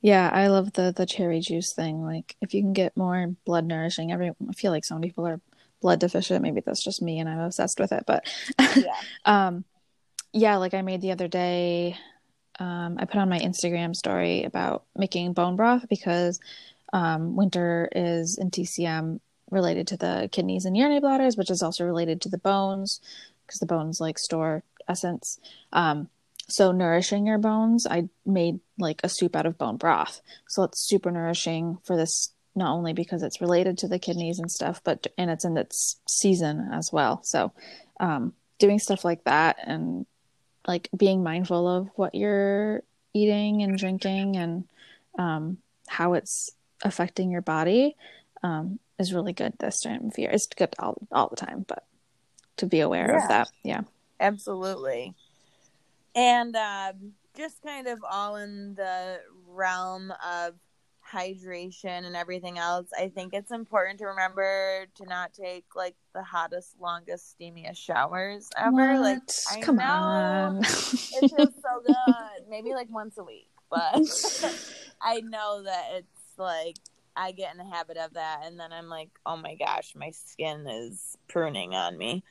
[0.00, 2.02] Yeah, I love the the cherry juice thing.
[2.02, 5.40] Like, if you can get more blood nourishing, every I feel like some people are
[5.82, 6.42] blood deficient.
[6.42, 8.04] Maybe that's just me, and I'm obsessed with it.
[8.06, 8.26] But
[8.58, 8.94] yeah.
[9.26, 9.64] um,
[10.32, 11.96] yeah, like I made the other day.
[12.58, 16.40] Um, I put on my Instagram story about making bone broth because
[16.92, 21.84] um, winter is in TCM related to the kidneys and urinary bladders, which is also
[21.84, 23.00] related to the bones
[23.46, 25.38] because the bones like store essence.
[25.72, 26.08] Um,
[26.48, 30.20] so nourishing your bones, I made like a soup out of bone broth.
[30.48, 34.50] So it's super nourishing for this not only because it's related to the kidneys and
[34.50, 37.22] stuff, but and it's in its season as well.
[37.22, 37.52] So
[38.00, 40.06] um, doing stuff like that and
[40.66, 42.82] like being mindful of what you're
[43.14, 44.64] eating and drinking and
[45.18, 46.50] um, how it's
[46.82, 47.96] affecting your body
[48.42, 50.30] um, is really good this time of year.
[50.30, 51.84] It's good all all the time, but
[52.58, 53.22] to be aware yeah.
[53.22, 53.82] of that, yeah,
[54.20, 55.14] absolutely.
[56.14, 60.54] And um, just kind of all in the realm of
[61.10, 66.22] hydration and everything else, I think it's important to remember to not take like the
[66.22, 68.70] hottest, longest, steamiest showers ever.
[68.70, 69.00] What?
[69.00, 69.18] Like,
[69.50, 70.58] I Come know on.
[70.58, 72.48] it feels so good.
[72.48, 74.00] Maybe like once a week, but
[75.00, 76.76] I know that it's like
[77.16, 80.10] I get in the habit of that, and then I'm like, oh my gosh, my
[80.10, 82.22] skin is pruning on me.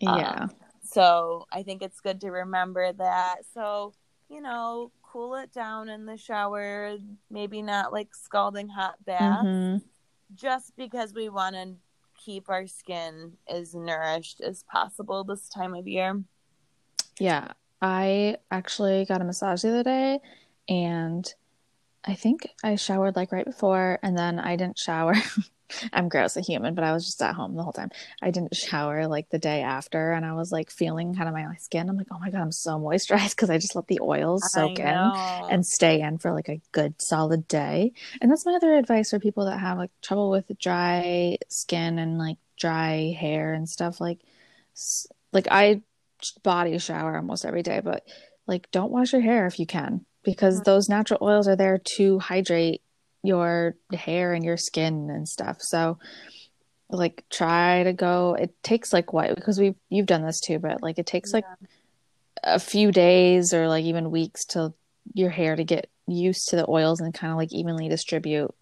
[0.00, 0.42] Yeah.
[0.42, 0.50] Um,
[0.82, 3.36] so I think it's good to remember that.
[3.54, 3.94] So
[4.28, 6.96] you know, cool it down in the shower,
[7.30, 9.76] maybe not like scalding hot bath, mm-hmm.
[10.34, 11.72] just because we want to
[12.16, 16.20] keep our skin as nourished as possible this time of year.
[17.20, 20.18] Yeah, I actually got a massage the other day
[20.68, 21.32] and
[22.04, 25.14] I think I showered like right before and then I didn't shower
[25.92, 27.90] I'm gross a human, but I was just at home the whole time.
[28.22, 31.46] I didn't shower like the day after, and I was like feeling kind of my
[31.56, 31.88] skin.
[31.88, 34.78] I'm like, oh my god, I'm so moisturized because I just let the oils soak
[34.78, 37.92] in and stay in for like a good solid day.
[38.20, 42.18] And that's my other advice for people that have like trouble with dry skin and
[42.18, 44.00] like dry hair and stuff.
[44.00, 44.20] Like,
[45.32, 45.82] like I
[46.42, 48.06] body shower almost every day, but
[48.46, 50.64] like don't wash your hair if you can because mm-hmm.
[50.64, 52.82] those natural oils are there to hydrate
[53.24, 55.56] your hair and your skin and stuff.
[55.60, 55.98] So
[56.90, 60.82] like try to go it takes like what because we you've done this too, but
[60.82, 61.36] like it takes yeah.
[61.38, 61.44] like
[62.44, 64.76] a few days or like even weeks till
[65.14, 68.54] your hair to get used to the oils and kind of like evenly distribute.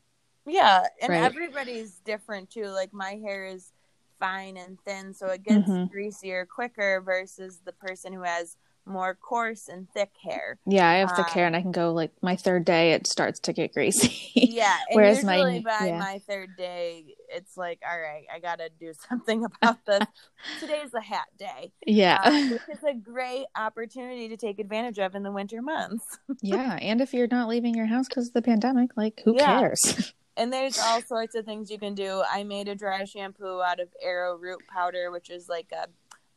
[0.47, 1.23] Yeah, and right?
[1.23, 2.67] everybody's different too.
[2.67, 3.73] Like my hair is
[4.21, 5.93] fine and thin, so it gets mm-hmm.
[5.93, 10.59] greasier quicker versus the person who has more coarse and thick hair.
[10.67, 13.07] Yeah, I have thick um, hair, and I can go like my third day, it
[13.07, 14.31] starts to get greasy.
[14.35, 15.99] yeah, whereas my by yeah.
[15.99, 20.07] my third day, it's like, all right, I got to do something about this.
[20.61, 21.73] Today's a hat day.
[21.87, 26.19] Yeah, um, it's a great opportunity to take advantage of in the winter months.
[26.41, 29.61] yeah, and if you're not leaving your house because of the pandemic, like who yeah.
[29.61, 30.13] cares?
[30.37, 32.23] and there's all sorts of things you can do.
[32.31, 35.89] I made a dry shampoo out of arrowroot powder, which is like a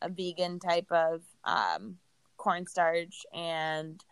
[0.01, 1.97] a vegan type of um,
[2.45, 4.03] cornstarch and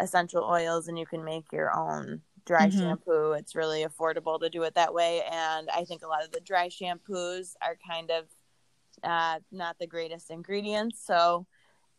[0.00, 2.78] essential oils and you can make your own dry mm-hmm.
[2.78, 3.32] shampoo.
[3.32, 5.22] It's really affordable to do it that way.
[5.28, 8.26] And I think a lot of the dry shampoos are kind of
[9.02, 11.02] uh, not the greatest ingredients.
[11.04, 11.46] So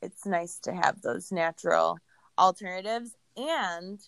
[0.01, 1.97] it's nice to have those natural
[2.37, 3.11] alternatives.
[3.35, 3.99] And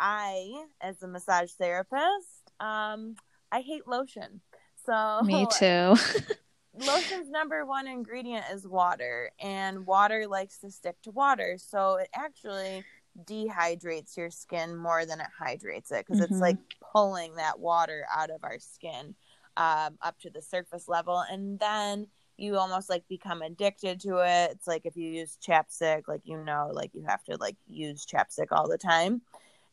[0.00, 3.16] I, as a massage therapist, um,
[3.52, 4.40] I hate lotion.
[4.86, 5.94] So me too.
[6.86, 11.56] lotion's number one ingredient is water, and water likes to stick to water.
[11.58, 12.84] So it actually
[13.24, 16.32] dehydrates your skin more than it hydrates it because mm-hmm.
[16.32, 16.56] it's like
[16.92, 19.14] pulling that water out of our skin
[19.56, 21.24] um, up to the surface level.
[21.30, 24.52] And then you almost like become addicted to it.
[24.52, 28.06] It's like if you use chapstick, like you know, like you have to like use
[28.06, 29.22] chapstick all the time.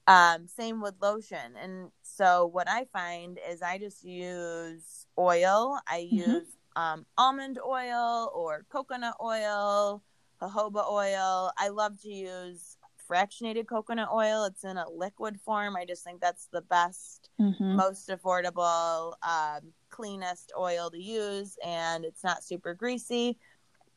[0.07, 1.55] Um, same with lotion.
[1.61, 5.79] And so what I find is I just use oil.
[5.87, 6.31] I mm-hmm.
[6.31, 10.03] use um, almond oil or coconut oil,
[10.41, 11.51] jojoba oil.
[11.57, 12.77] I love to use
[13.09, 14.45] fractionated coconut oil.
[14.45, 15.75] It's in a liquid form.
[15.75, 17.75] I just think that's the best, mm-hmm.
[17.75, 23.37] most affordable, um, cleanest oil to use, and it's not super greasy.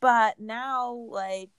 [0.01, 1.51] But now, like,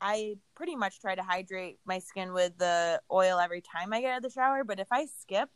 [0.00, 4.12] I pretty much try to hydrate my skin with the oil every time I get
[4.12, 4.64] out of the shower.
[4.64, 5.50] But if I skip,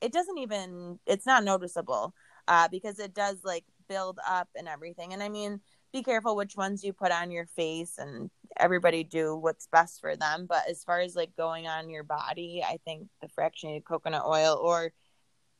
[0.00, 2.14] it doesn't even, it's not noticeable
[2.48, 5.12] uh, because it does like build up and everything.
[5.12, 5.60] And I mean,
[5.92, 10.16] be careful which ones you put on your face and everybody do what's best for
[10.16, 10.46] them.
[10.48, 14.58] But as far as like going on your body, I think the fractionated coconut oil
[14.60, 14.92] or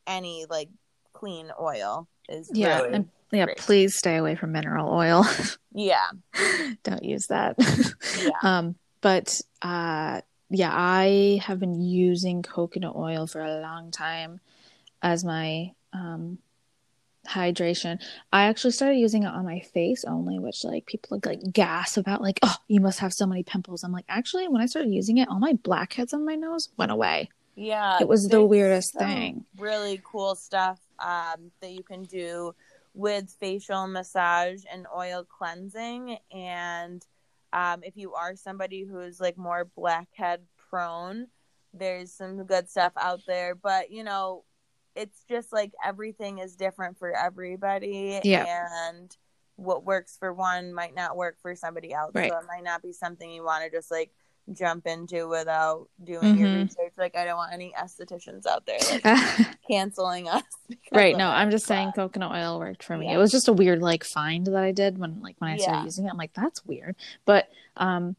[0.06, 0.70] any like
[1.12, 2.80] clean oil is yeah.
[2.80, 3.58] Really and, yeah, great.
[3.58, 5.26] please stay away from mineral oil.
[5.74, 6.10] yeah.
[6.82, 7.56] Don't use that.
[8.18, 8.30] yeah.
[8.42, 14.40] Um, but uh yeah, I have been using coconut oil for a long time
[15.02, 16.38] as my um
[17.28, 18.00] hydration.
[18.32, 21.96] I actually started using it on my face only, which like people like, like gas
[21.96, 23.84] about like, oh, you must have so many pimples.
[23.84, 26.92] I'm like, actually, when I started using it, all my blackheads on my nose went
[26.92, 27.30] away.
[27.54, 29.44] Yeah, it was the weirdest thing.
[29.58, 32.54] Really cool stuff um, that you can do
[32.94, 37.04] with facial massage and oil cleansing, and
[37.54, 41.28] Um, if you are somebody who's like more blackhead prone,
[41.74, 43.54] there's some good stuff out there.
[43.54, 44.44] But you know,
[44.94, 48.20] it's just like everything is different for everybody.
[48.24, 48.66] Yeah.
[48.88, 49.14] And
[49.56, 52.12] what works for one might not work for somebody else.
[52.14, 52.30] Right.
[52.30, 54.10] So it might not be something you want to just like
[54.52, 56.62] jump into without doing your Mhm.
[56.64, 56.92] research.
[56.98, 60.42] Like I don't want any estheticians out there like, canceling us.
[60.92, 61.16] right.
[61.16, 63.06] No, I'm just saying coconut oil worked for me.
[63.06, 63.14] Yeah.
[63.14, 65.78] It was just a weird like find that I did when like when I started
[65.80, 65.84] Yeah.
[65.84, 66.10] using it.
[66.10, 66.96] I'm like, that's weird.
[67.24, 68.16] But um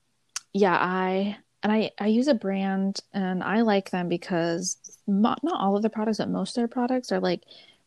[0.54, 5.62] yeah, I and I I use a brand and I like them because mo- not
[5.62, 7.42] all of their products, but most of their products are like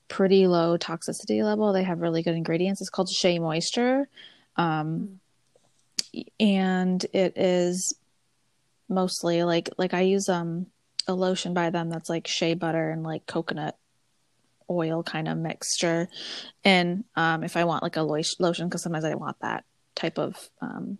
[0.08, 1.72] pretty low toxicity level.
[1.72, 2.80] They have really good ingredients.
[2.80, 4.08] It's called Shea Moisture.
[4.56, 5.20] Um
[6.40, 7.94] and it is
[8.88, 10.66] mostly like like I use um
[11.06, 13.76] a lotion by them that's like shea butter and like coconut
[14.70, 16.08] oil kind of mixture.
[16.64, 20.18] And um if I want like a lo- lotion because sometimes I want that type
[20.18, 20.96] of um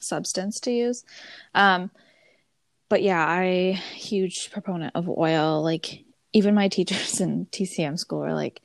[0.00, 1.04] substance to use.
[1.54, 1.90] Um
[2.88, 5.62] but yeah, I huge proponent of oil.
[5.62, 8.60] Like even my teachers in TCM school are like,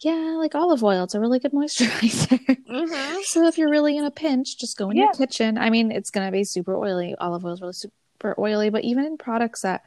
[0.00, 2.38] yeah, like olive oil, it's a really good moisturizer.
[2.66, 3.14] Mhm.
[3.24, 5.04] So if you're really in a pinch, just go in Yeah.
[5.04, 5.58] your kitchen.
[5.58, 7.14] I mean, it's gonna be super oily.
[7.18, 9.82] Olive oil is really super oily, but even in products that,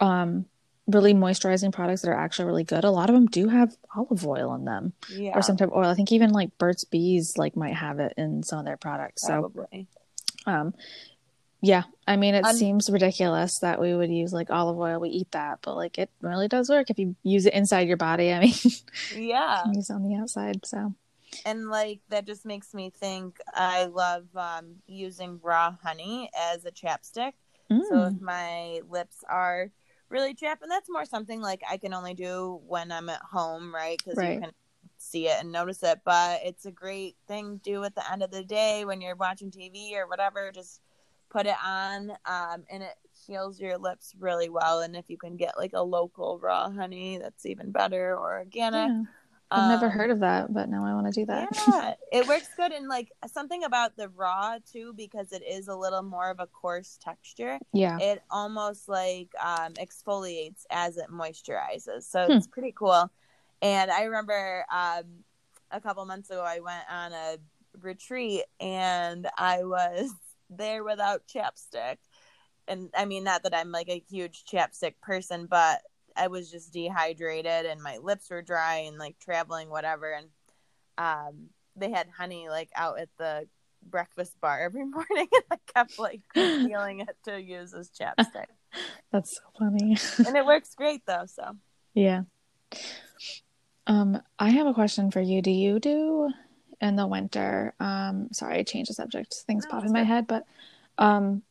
[0.00, 0.46] um,
[0.86, 4.26] really moisturizing products that are actually really good, a lot of them do have olive
[4.26, 5.32] oil in them Yeah.
[5.36, 5.88] or some type of oil.
[5.88, 9.26] I think even like Burt's Bees like might have it in some of their products.
[9.26, 9.52] So,
[10.46, 10.74] um,
[11.60, 15.00] yeah, I mean, it Un- seems ridiculous that we would use like olive oil.
[15.00, 17.96] We eat that, but like it really does work if you use it inside your
[17.96, 18.32] body.
[18.32, 18.54] I mean,
[19.14, 19.64] Yeah.
[19.72, 20.64] use it on the outside.
[20.66, 20.94] So,
[21.44, 26.70] and like that just makes me think i love um, using raw honey as a
[26.70, 27.32] chapstick
[27.68, 28.14] so Mm.
[28.16, 29.70] if my lips are
[30.08, 33.74] really chapped and that's more something like i can only do when i'm at home
[33.74, 34.36] right because Right.
[34.36, 34.52] you can
[34.96, 38.22] see it and notice it but it's a great thing to do at the end
[38.22, 40.80] of the day when you're watching tv or whatever just
[41.30, 42.94] put it on um, and it
[43.26, 47.18] heals your lips really well and if you can get like a local raw honey
[47.18, 49.02] that's even better or organic yeah.
[49.54, 51.48] I've never Um, heard of that, but now I want to do that.
[51.66, 55.76] yeah, it works good and like something about the raw too because it is a
[55.76, 57.58] little more of a coarse texture.
[57.72, 58.00] yeah.
[58.00, 62.38] It almost like um, exfoliates as it moisturizes, so Hmm.
[62.38, 63.10] it's pretty cool.
[63.60, 65.02] And I remember um,
[65.70, 67.36] a couple months ago I went on a
[67.80, 70.12] retreat and I was
[70.50, 71.96] there without chapstick.
[72.66, 75.80] And I mean, not that I'm like a huge chapstick person, but
[76.16, 80.12] I was just dehydrated and my lips were dry and like traveling, whatever.
[80.12, 80.26] And
[80.98, 83.46] um, they had honey like out at the
[83.82, 88.46] breakfast bar every morning, and I kept like stealing it to use as chapstick.
[89.12, 89.96] That's so funny.
[90.26, 91.24] and it works great though.
[91.26, 91.56] So
[91.94, 92.22] yeah.
[93.86, 95.40] Um, I have a question for you.
[95.40, 96.30] Do you do
[96.80, 97.74] in the winter?
[97.80, 99.34] Um, sorry, I changed the subject.
[99.46, 100.06] Things No, pop in my good.
[100.06, 100.44] head, but
[100.98, 101.42] um,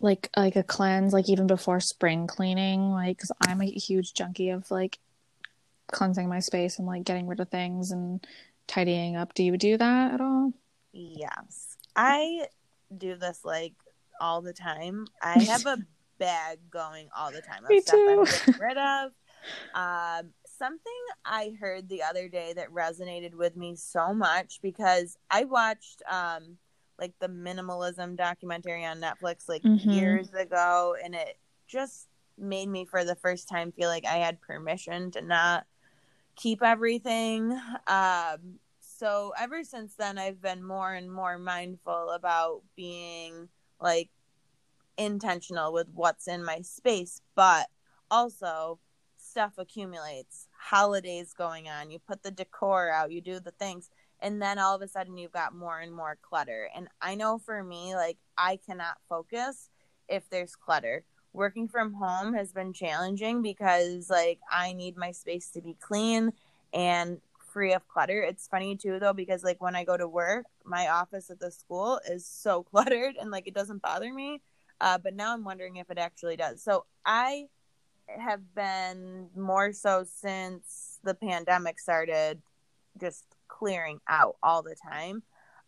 [0.00, 4.50] like like a cleanse, like even before spring cleaning, like because I'm a huge junkie
[4.50, 4.98] of like
[5.92, 8.26] cleansing my space and like getting rid of things and
[8.66, 9.34] tidying up.
[9.34, 10.52] Do you do that at all?
[10.92, 12.46] yes, I
[12.96, 13.74] do this like
[14.20, 15.06] all the time.
[15.22, 15.78] I have a
[16.18, 18.24] bag going all the time of Me stuff I'm too.
[18.24, 19.12] getting rid of.
[19.74, 20.92] Um, something
[21.24, 26.58] I heard the other day that resonated with me so much because I watched um
[26.98, 29.90] like the minimalism documentary on Netflix like Mhm.
[29.90, 34.42] years ago and it just made me for the first time feel like I had
[34.42, 35.64] permission to not
[36.36, 37.58] keep everything.
[37.86, 43.48] Um so ever since then I've been more and more mindful about being
[43.80, 44.10] like
[44.98, 47.68] intentional with what's in my space, but
[48.10, 48.78] also
[49.16, 50.48] stuff accumulates.
[50.60, 53.88] Holidays going on, you put the decor out, you do the things,
[54.20, 56.68] and then all of a sudden you've got more and more clutter.
[56.74, 59.70] And I know for me, like I cannot focus
[60.08, 61.04] if there's clutter.
[61.32, 66.32] Working from home has been challenging because like I need my space to be clean
[66.74, 67.20] and
[67.52, 68.22] free of clutter.
[68.22, 71.50] It's funny too though because like when I go to work, my office at the
[71.50, 74.42] school is so cluttered and like it doesn't bother me.
[74.80, 76.62] Uh, but now I'm wondering if it actually does.
[76.62, 77.46] So I
[78.18, 82.42] have been more so since the pandemic started,
[83.00, 85.22] just clearing out all the time.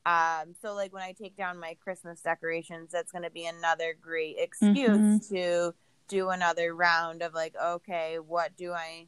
[0.04, 3.94] Um, so like when I take down my Christmas decorations, that's going to be another
[4.00, 5.28] great excuse Mhm.
[5.28, 5.74] to
[6.08, 9.06] do another round of like, okay, what do I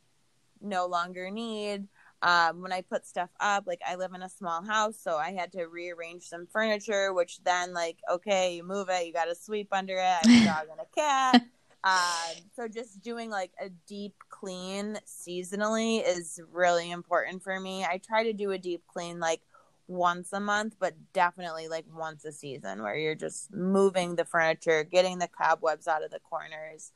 [0.61, 1.89] no longer need?
[2.23, 5.33] Um, when I put stuff up, like I live in a small house, so I
[5.33, 9.35] had to rearrange some furniture, which then like, okay, you move it, you got to
[9.35, 10.01] sweep under it.
[10.01, 11.43] I have a dog and a cat.
[11.85, 17.85] Um, so just doing like a deep clean seasonally is really important for me.
[17.85, 19.43] I try to do a deep clean like
[19.87, 24.83] once a month, but definitely like once a season where you're just moving the furniture,
[24.83, 26.93] getting the cobwebs out of the corners.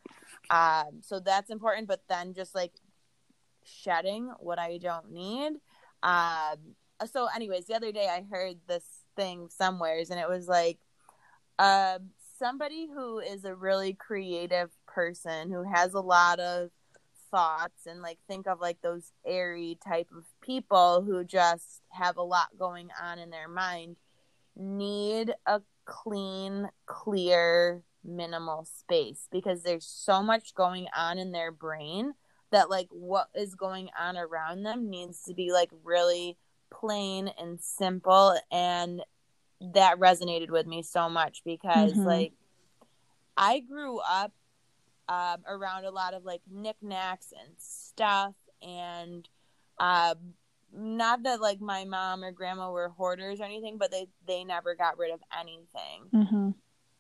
[0.51, 2.73] Um, so that's important, but then just like
[3.65, 5.53] shedding what I don't need.
[6.03, 6.57] Um,
[7.13, 8.85] so, anyways, the other day I heard this
[9.17, 10.79] thing somewheres, and it was like,
[11.59, 11.99] uh,
[12.39, 16.71] somebody who is a really creative person who has a lot of
[17.31, 22.23] thoughts and like think of like those airy type of people who just have a
[22.23, 23.97] lot going on in their mind
[24.57, 32.15] need a clean clear minimal space because there's so much going on in their brain
[32.51, 36.37] that like what is going on around them needs to be like really
[36.71, 39.03] plain and simple and
[39.61, 42.05] that resonated with me so much because mm-hmm.
[42.05, 42.33] like
[43.37, 44.33] I grew up
[45.09, 48.35] um, around a lot of like knickknacks and stuff.
[48.63, 49.29] And
[49.79, 50.15] uh,
[50.73, 54.75] not that like my mom or grandma were hoarders or anything but they they never
[54.75, 56.05] got rid of anything.
[56.15, 56.51] Mm-hmm.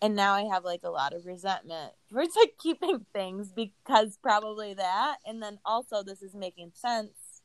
[0.00, 4.74] and now i have like a lot of resentment for like keeping things because probably
[4.74, 5.16] that.
[5.26, 7.42] And then also this is making sense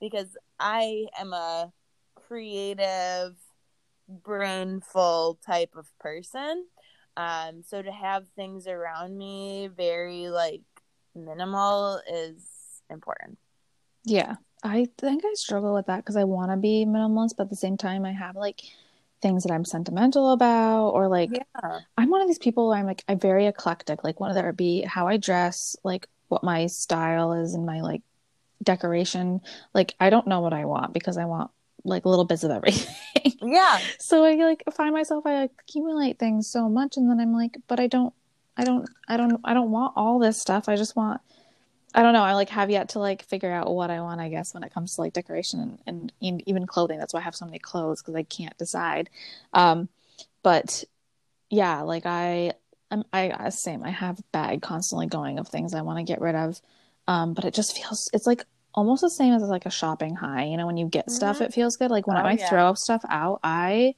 [0.00, 1.72] because i am a
[2.14, 3.34] creative
[4.08, 6.66] brainful type of person
[7.16, 10.62] um, so to have things around me very like
[11.14, 12.46] minimal is
[12.90, 13.38] important.
[14.04, 14.36] Yeah.
[14.62, 17.56] I think I struggle with that because I want to be minimalist, but at the
[17.56, 18.62] same time, I have like
[19.22, 21.80] things that I'm sentimental about, or like yeah.
[21.96, 24.02] I'm one of these people where I'm like I'm very eclectic.
[24.02, 28.02] Like whether it be how I dress, like what my style is, and my like
[28.62, 29.40] decoration.
[29.74, 31.50] Like I don't know what I want because I want
[31.86, 32.94] like little bits of everything.
[33.42, 33.80] Yeah.
[34.00, 37.78] so I like find myself I accumulate things so much and then I'm like, but
[37.78, 38.12] I don't
[38.56, 40.68] I don't I don't I don't want all this stuff.
[40.68, 41.20] I just want
[41.96, 42.22] I don't know.
[42.22, 44.74] I like have yet to like figure out what I want, I guess, when it
[44.74, 46.98] comes to like decoration and, and even clothing.
[46.98, 49.08] That's why I have so many clothes because I can't decide.
[49.54, 49.88] Um,
[50.42, 50.84] but
[51.48, 52.52] yeah, like I,
[52.90, 53.82] I'm, I, same.
[53.82, 56.60] I have bag constantly going of things I want to get rid of.
[57.08, 58.44] Um, but it just feels, it's like
[58.76, 60.44] almost the same as like a shopping high.
[60.44, 61.14] You know, when you get mm-hmm.
[61.14, 61.90] stuff, it feels good.
[61.90, 62.48] Like when oh, I yeah.
[62.48, 63.94] throw stuff out, I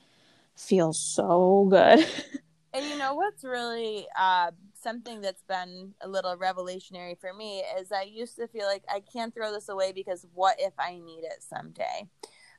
[0.56, 1.98] feel so good.
[2.72, 7.92] and you know what's really uh, something that's been a little revelationary for me is
[7.92, 11.24] I used to feel like I can't throw this away because what if I need
[11.24, 12.08] it someday?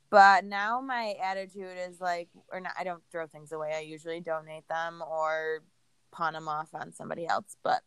[0.09, 3.73] But now my attitude is like, or not, I don't throw things away.
[3.75, 5.59] I usually donate them or
[6.11, 7.55] pawn them off on somebody else.
[7.63, 7.81] But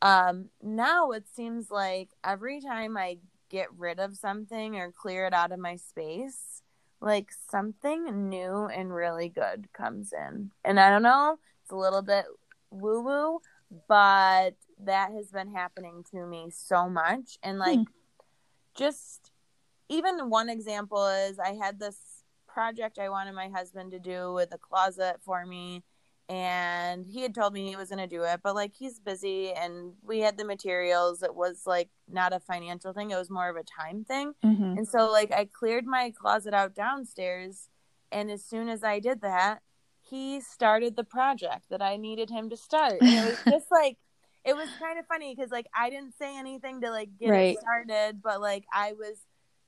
[0.00, 3.18] um, now it seems like every time I
[3.54, 6.60] get rid of something or clear it out of my space,
[7.00, 10.50] like something new and really good comes in.
[10.64, 12.24] And I don't know, it's a little bit
[12.72, 13.40] woo woo,
[13.88, 17.38] but that has been happening to me so much.
[17.44, 17.84] And like, hmm.
[18.76, 19.30] just
[19.88, 21.96] even one example is I had this
[22.48, 25.84] project I wanted my husband to do with a closet for me
[26.28, 29.52] and he had told me he was going to do it but like he's busy
[29.52, 33.50] and we had the materials it was like not a financial thing it was more
[33.50, 34.78] of a time thing mm-hmm.
[34.78, 37.68] and so like i cleared my closet out downstairs
[38.10, 39.60] and as soon as i did that
[40.00, 43.98] he started the project that i needed him to start and it was just like
[44.46, 47.54] it was kind of funny because like i didn't say anything to like get right.
[47.54, 49.18] it started but like i was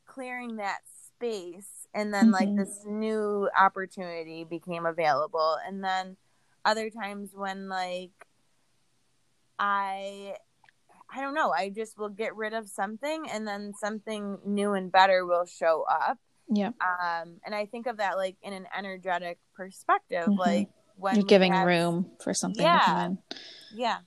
[0.06, 2.32] clearing that space and then mm-hmm.
[2.32, 6.16] like this new opportunity became available and then
[6.66, 8.10] other times when like
[9.58, 10.34] I
[11.10, 14.92] I don't know, I just will get rid of something and then something new and
[14.92, 16.18] better will show up.
[16.48, 16.72] Yeah.
[16.80, 20.38] Um and I think of that like in an energetic perspective, mm-hmm.
[20.38, 23.18] like when you're giving have, room for something yeah, to come in.
[23.74, 23.98] Yeah.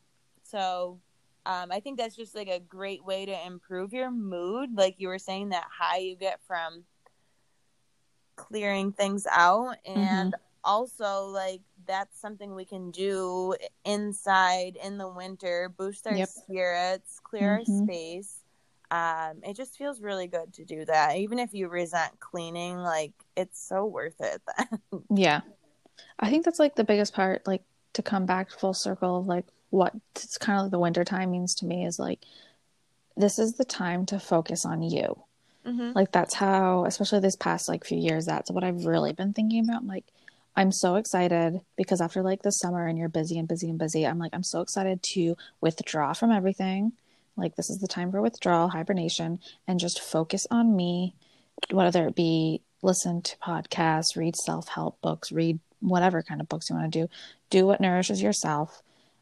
[0.44, 1.00] So
[1.46, 4.70] um, I think that's just like a great way to improve your mood.
[4.76, 6.84] Like you were saying, that high you get from
[8.36, 10.42] clearing things out, and mm-hmm.
[10.64, 13.56] Also like that's something we can do
[13.86, 16.28] inside in the winter, boost our yep.
[16.28, 17.80] spirits, clear mm-hmm.
[17.80, 18.40] our space.
[18.92, 21.18] Um, it just feels really good to do that.
[21.18, 24.42] Even if you resent cleaning, like it's so worth it.
[25.16, 25.42] yeah.
[26.20, 29.46] I think that's like the biggest part, like to come back full circle of like
[29.70, 32.20] what it's kind of like the winter time means to me is like
[33.16, 35.22] this is the time to focus on you.
[35.66, 35.92] Mm-hmm.
[35.94, 39.64] Like that's how, especially this past like few years, that's what I've really been thinking
[39.66, 39.82] about.
[39.82, 40.06] I'm like,
[40.60, 44.06] I'm so excited because after like the summer and you're busy and busy and busy,
[44.06, 46.92] I'm like, I'm so excited to withdraw from everything.
[47.38, 49.40] Like, this is the time for withdrawal, hibernation,
[49.70, 51.16] and just focus on me,
[51.72, 56.70] whether it be listen to podcasts, read self help books, read whatever kind of books
[56.70, 57.10] you want to do.
[57.50, 58.82] Do what nourishes yourself.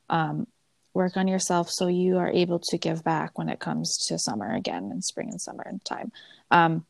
[0.09, 0.47] Um,
[0.95, 4.55] work on yourself so you are able to give back when it comes to summer
[4.55, 6.11] again and spring and summer and time.
[6.49, 6.86] Um,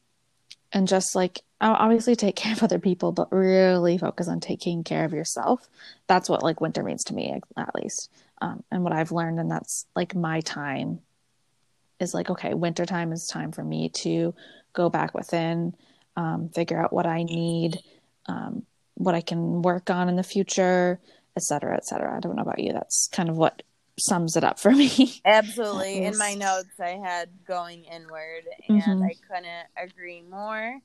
[0.73, 5.05] and just like obviously take care of other people but really focus on taking care
[5.05, 5.67] of yourself.
[6.07, 8.11] That's what like winter means to me at least.
[8.39, 10.99] Um, and what i've learned and that's like my time
[11.99, 14.35] is like okay winter time is time for me to
[14.73, 15.73] go back within
[16.15, 17.79] um, figure out what i need
[18.27, 18.61] um,
[18.93, 20.99] what i can work on in the future
[21.37, 22.17] et cetera et cetera.
[22.17, 22.73] I don't know about you.
[22.73, 23.61] That's kind of what
[23.99, 25.21] sums it up for me.
[25.25, 26.05] Absolutely.
[26.05, 29.03] In my notes i had going inward and mm-hmm.
[29.03, 30.79] i couldn't agree more.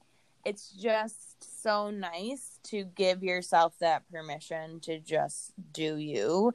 [0.44, 6.52] It's just so nice to give yourself that permission to just do you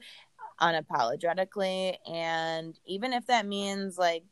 [0.60, 1.96] unapologetically.
[2.06, 4.24] And even if that means like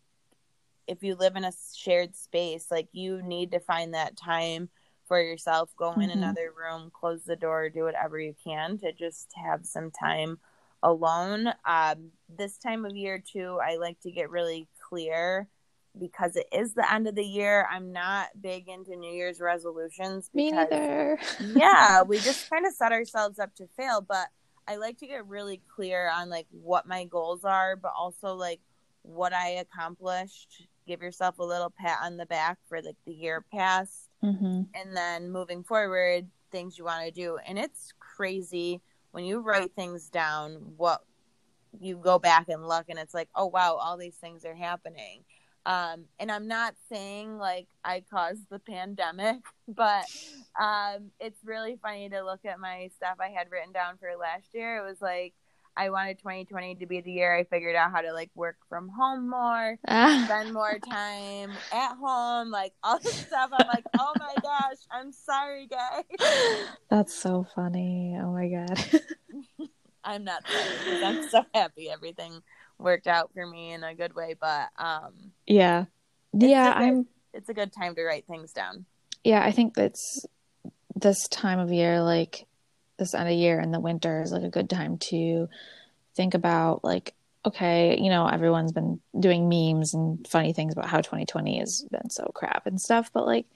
[0.86, 4.68] if you live in a shared space like you need to find that time
[5.08, 5.70] for yourself.
[5.76, 6.18] Go in mm-hmm.
[6.18, 10.38] another room close the door do whatever you can to just have some time
[10.86, 15.48] alone um, this time of year too i like to get really clear
[15.98, 17.66] because it is the end of the year.
[17.70, 20.30] I'm not big into New Year's resolutions.
[20.32, 21.18] Because, Me neither.
[21.54, 24.00] yeah, we just kind of set ourselves up to fail.
[24.00, 24.28] But
[24.68, 28.60] I like to get really clear on like what my goals are, but also like
[29.02, 30.66] what I accomplished.
[30.86, 34.62] Give yourself a little pat on the back for like the year past, mm-hmm.
[34.74, 37.38] and then moving forward, things you want to do.
[37.46, 38.80] And it's crazy
[39.16, 40.74] when you write things down.
[40.76, 41.00] What
[41.80, 45.24] you go back and look, and it's like, oh wow, all these things are happening
[45.66, 49.38] um, and I'm not saying like I caused the pandemic,
[49.68, 50.04] but
[50.58, 54.54] um, it's really funny to look at my stuff I had written down for last
[54.54, 54.78] year.
[54.78, 55.34] It was like
[55.76, 58.88] I wanted 2020 to be the year I figured out how to like work from
[58.88, 60.22] home more, ah.
[60.24, 63.50] spend more time at home, like all this stuff.
[63.52, 66.04] I'm like, oh my gosh, I'm sorry, guys.
[66.88, 68.16] That's so funny.
[68.20, 69.68] Oh my god.
[70.04, 71.04] I'm not sorry.
[71.04, 72.42] I'm so happy everything
[72.78, 74.34] worked out for me in a good way.
[74.40, 75.12] But um,
[75.46, 75.86] yeah,
[76.32, 77.06] yeah, good, I'm.
[77.34, 78.86] It's a good time to write things down.
[79.24, 80.24] Yeah, I think that's
[80.94, 82.46] this time of year, like
[82.98, 85.48] this end of year in the winter, is like a good time to
[86.14, 90.96] think about like okay, you know, everyone's been doing memes and funny things about how
[90.96, 93.46] 2020 has been so crap and stuff, but like,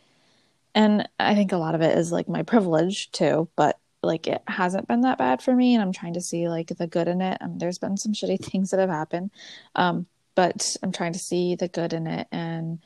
[0.77, 4.43] and I think a lot of it is like my privilege too, but like it
[4.47, 7.21] hasn't been that bad for me and i'm trying to see like the good in
[7.21, 7.39] it.
[7.41, 9.31] Um, there's been some shitty things that have happened
[9.75, 12.79] um, but i'm trying to see the good in it and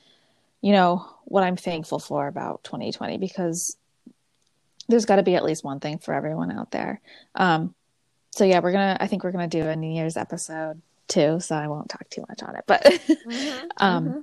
[0.61, 3.77] you know what i'm thankful for about 2020 because
[4.89, 7.01] there's got to be at least one thing for everyone out there.
[7.35, 7.75] Um,
[8.35, 11.55] so yeah we're gonna i think we're gonna do a new year's episode too so
[11.55, 14.21] i won't talk too much on it but mm-hmm, um, mm-hmm.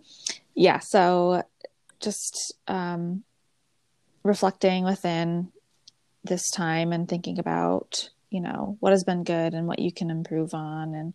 [0.54, 1.42] yeah so
[2.02, 3.24] just um,
[4.24, 5.52] reflecting within
[6.24, 10.10] this time and thinking about you know what has been good and what you can
[10.10, 10.94] improve on.
[10.96, 11.14] And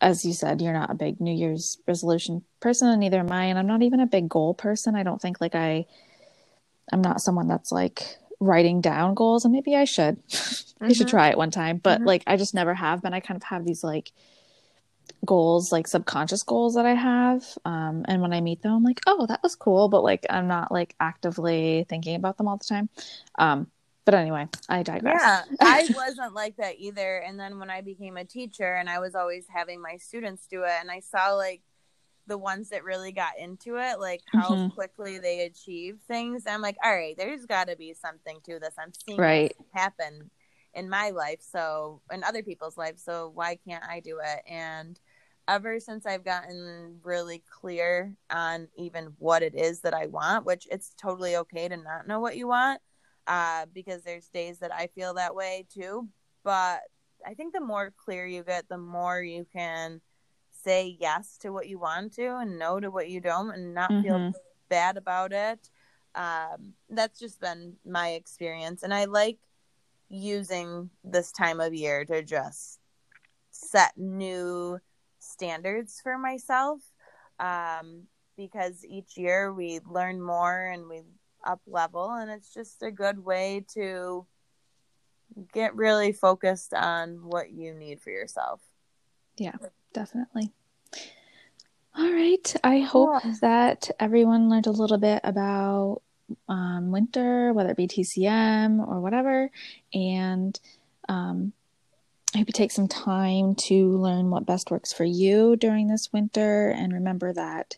[0.00, 3.46] as you said you're not a big new year's resolution person and neither am i
[3.46, 4.94] and i'm not even a big goal person.
[4.94, 5.86] I don't think like i
[6.92, 10.84] i'm not someone that's like writing down goals and maybe i should mm-hmm.
[10.84, 12.06] i should try it one time but mm-hmm.
[12.06, 14.12] like i just never have been i kind of have these like
[15.24, 19.00] goals like subconscious goals that i have um, and when i meet them i'm like
[19.06, 22.64] oh that was cool but like i'm not like actively thinking about them all the
[22.64, 22.88] time
[23.36, 23.66] um,
[24.08, 25.20] but anyway, I digress.
[25.20, 27.18] Yeah, I wasn't like that either.
[27.18, 30.62] And then when I became a teacher and I was always having my students do
[30.62, 31.60] it, and I saw like
[32.28, 34.68] the ones that really got into it, like how mm-hmm.
[34.68, 36.44] quickly they achieve things.
[36.46, 38.74] I'm like, all right, there's got to be something to this.
[38.78, 39.52] I'm seeing right.
[39.72, 40.30] happen
[40.74, 43.02] in my life, so in other people's lives.
[43.02, 44.42] So why can't I do it?
[44.46, 45.00] And
[45.48, 50.68] ever since I've gotten really clear on even what it is that I want, which
[50.70, 52.80] it's totally okay to not know what you want
[53.26, 56.08] uh, because there's days that I feel that way too.
[56.44, 56.80] But
[57.26, 60.00] I think the more clear you get, the more you can
[60.68, 63.90] say yes to what you want to and no to what you don't and not
[63.90, 64.02] mm-hmm.
[64.02, 64.32] feel
[64.68, 65.70] bad about it.
[66.14, 68.82] Um, that's just been my experience.
[68.82, 69.38] And I like
[70.10, 72.80] using this time of year to just
[73.50, 74.78] set new
[75.18, 76.80] standards for myself
[77.40, 78.02] um,
[78.36, 81.00] because each year we learn more and we
[81.46, 84.26] up level and it's just a good way to
[85.54, 88.60] get really focused on what you need for yourself.
[89.38, 89.56] Yeah,
[89.94, 90.52] definitely.
[91.98, 92.54] All right.
[92.62, 96.00] I hope that everyone learned a little bit about
[96.48, 99.50] um, winter, whether it be TCM or whatever.
[99.92, 100.58] And
[101.08, 101.52] um,
[102.32, 106.12] I hope you take some time to learn what best works for you during this
[106.12, 106.70] winter.
[106.70, 107.76] And remember that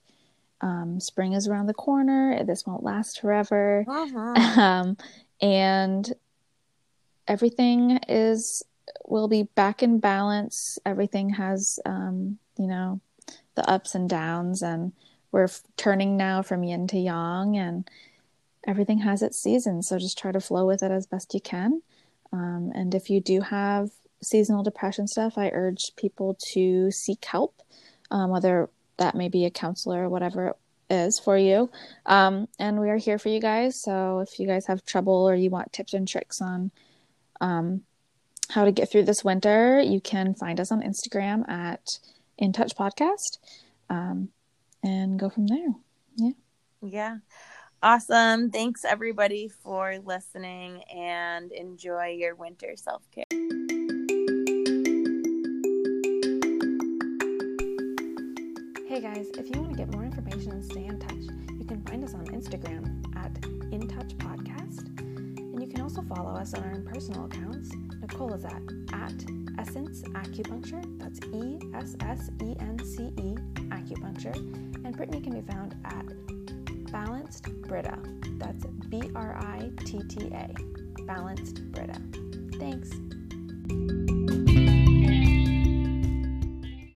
[0.60, 2.44] um, spring is around the corner.
[2.44, 3.86] This won't last forever.
[3.88, 4.34] Uh-huh.
[4.60, 4.96] Um,
[5.40, 6.12] and
[7.26, 8.62] everything is
[9.06, 10.78] will be back in balance.
[10.84, 13.00] Everything has, um, you know,
[13.60, 14.92] the ups and downs, and
[15.32, 17.88] we're turning now from yin to yang, and
[18.66, 19.82] everything has its season.
[19.82, 21.82] So just try to flow with it as best you can.
[22.32, 23.90] Um, and if you do have
[24.22, 27.54] seasonal depression stuff, I urge people to seek help,
[28.10, 30.56] um, whether that may be a counselor or whatever it
[30.94, 31.70] is for you.
[32.06, 33.80] Um, and we are here for you guys.
[33.80, 36.70] So if you guys have trouble or you want tips and tricks on
[37.40, 37.82] um,
[38.48, 41.98] how to get through this winter, you can find us on Instagram at
[42.40, 43.38] In Touch Podcast
[43.90, 44.30] um,
[44.82, 45.68] and go from there.
[46.16, 46.30] Yeah.
[46.82, 47.16] Yeah.
[47.82, 48.50] Awesome.
[48.50, 53.24] Thanks everybody for listening and enjoy your winter self care.
[58.88, 61.22] Hey guys, if you want to get more information and stay in touch,
[61.58, 63.59] you can find us on Instagram at
[65.90, 67.70] also follow us on our personal accounts.
[68.00, 68.62] Nicole is at,
[68.92, 69.24] at
[69.58, 73.34] Essence Acupuncture, that's E S S E N C E
[73.70, 74.36] Acupuncture.
[74.84, 77.98] And Brittany can be found at Balanced Britta.
[78.38, 80.54] That's B R I T T A.
[81.06, 82.00] Balanced Britta.
[82.60, 82.90] Thanks.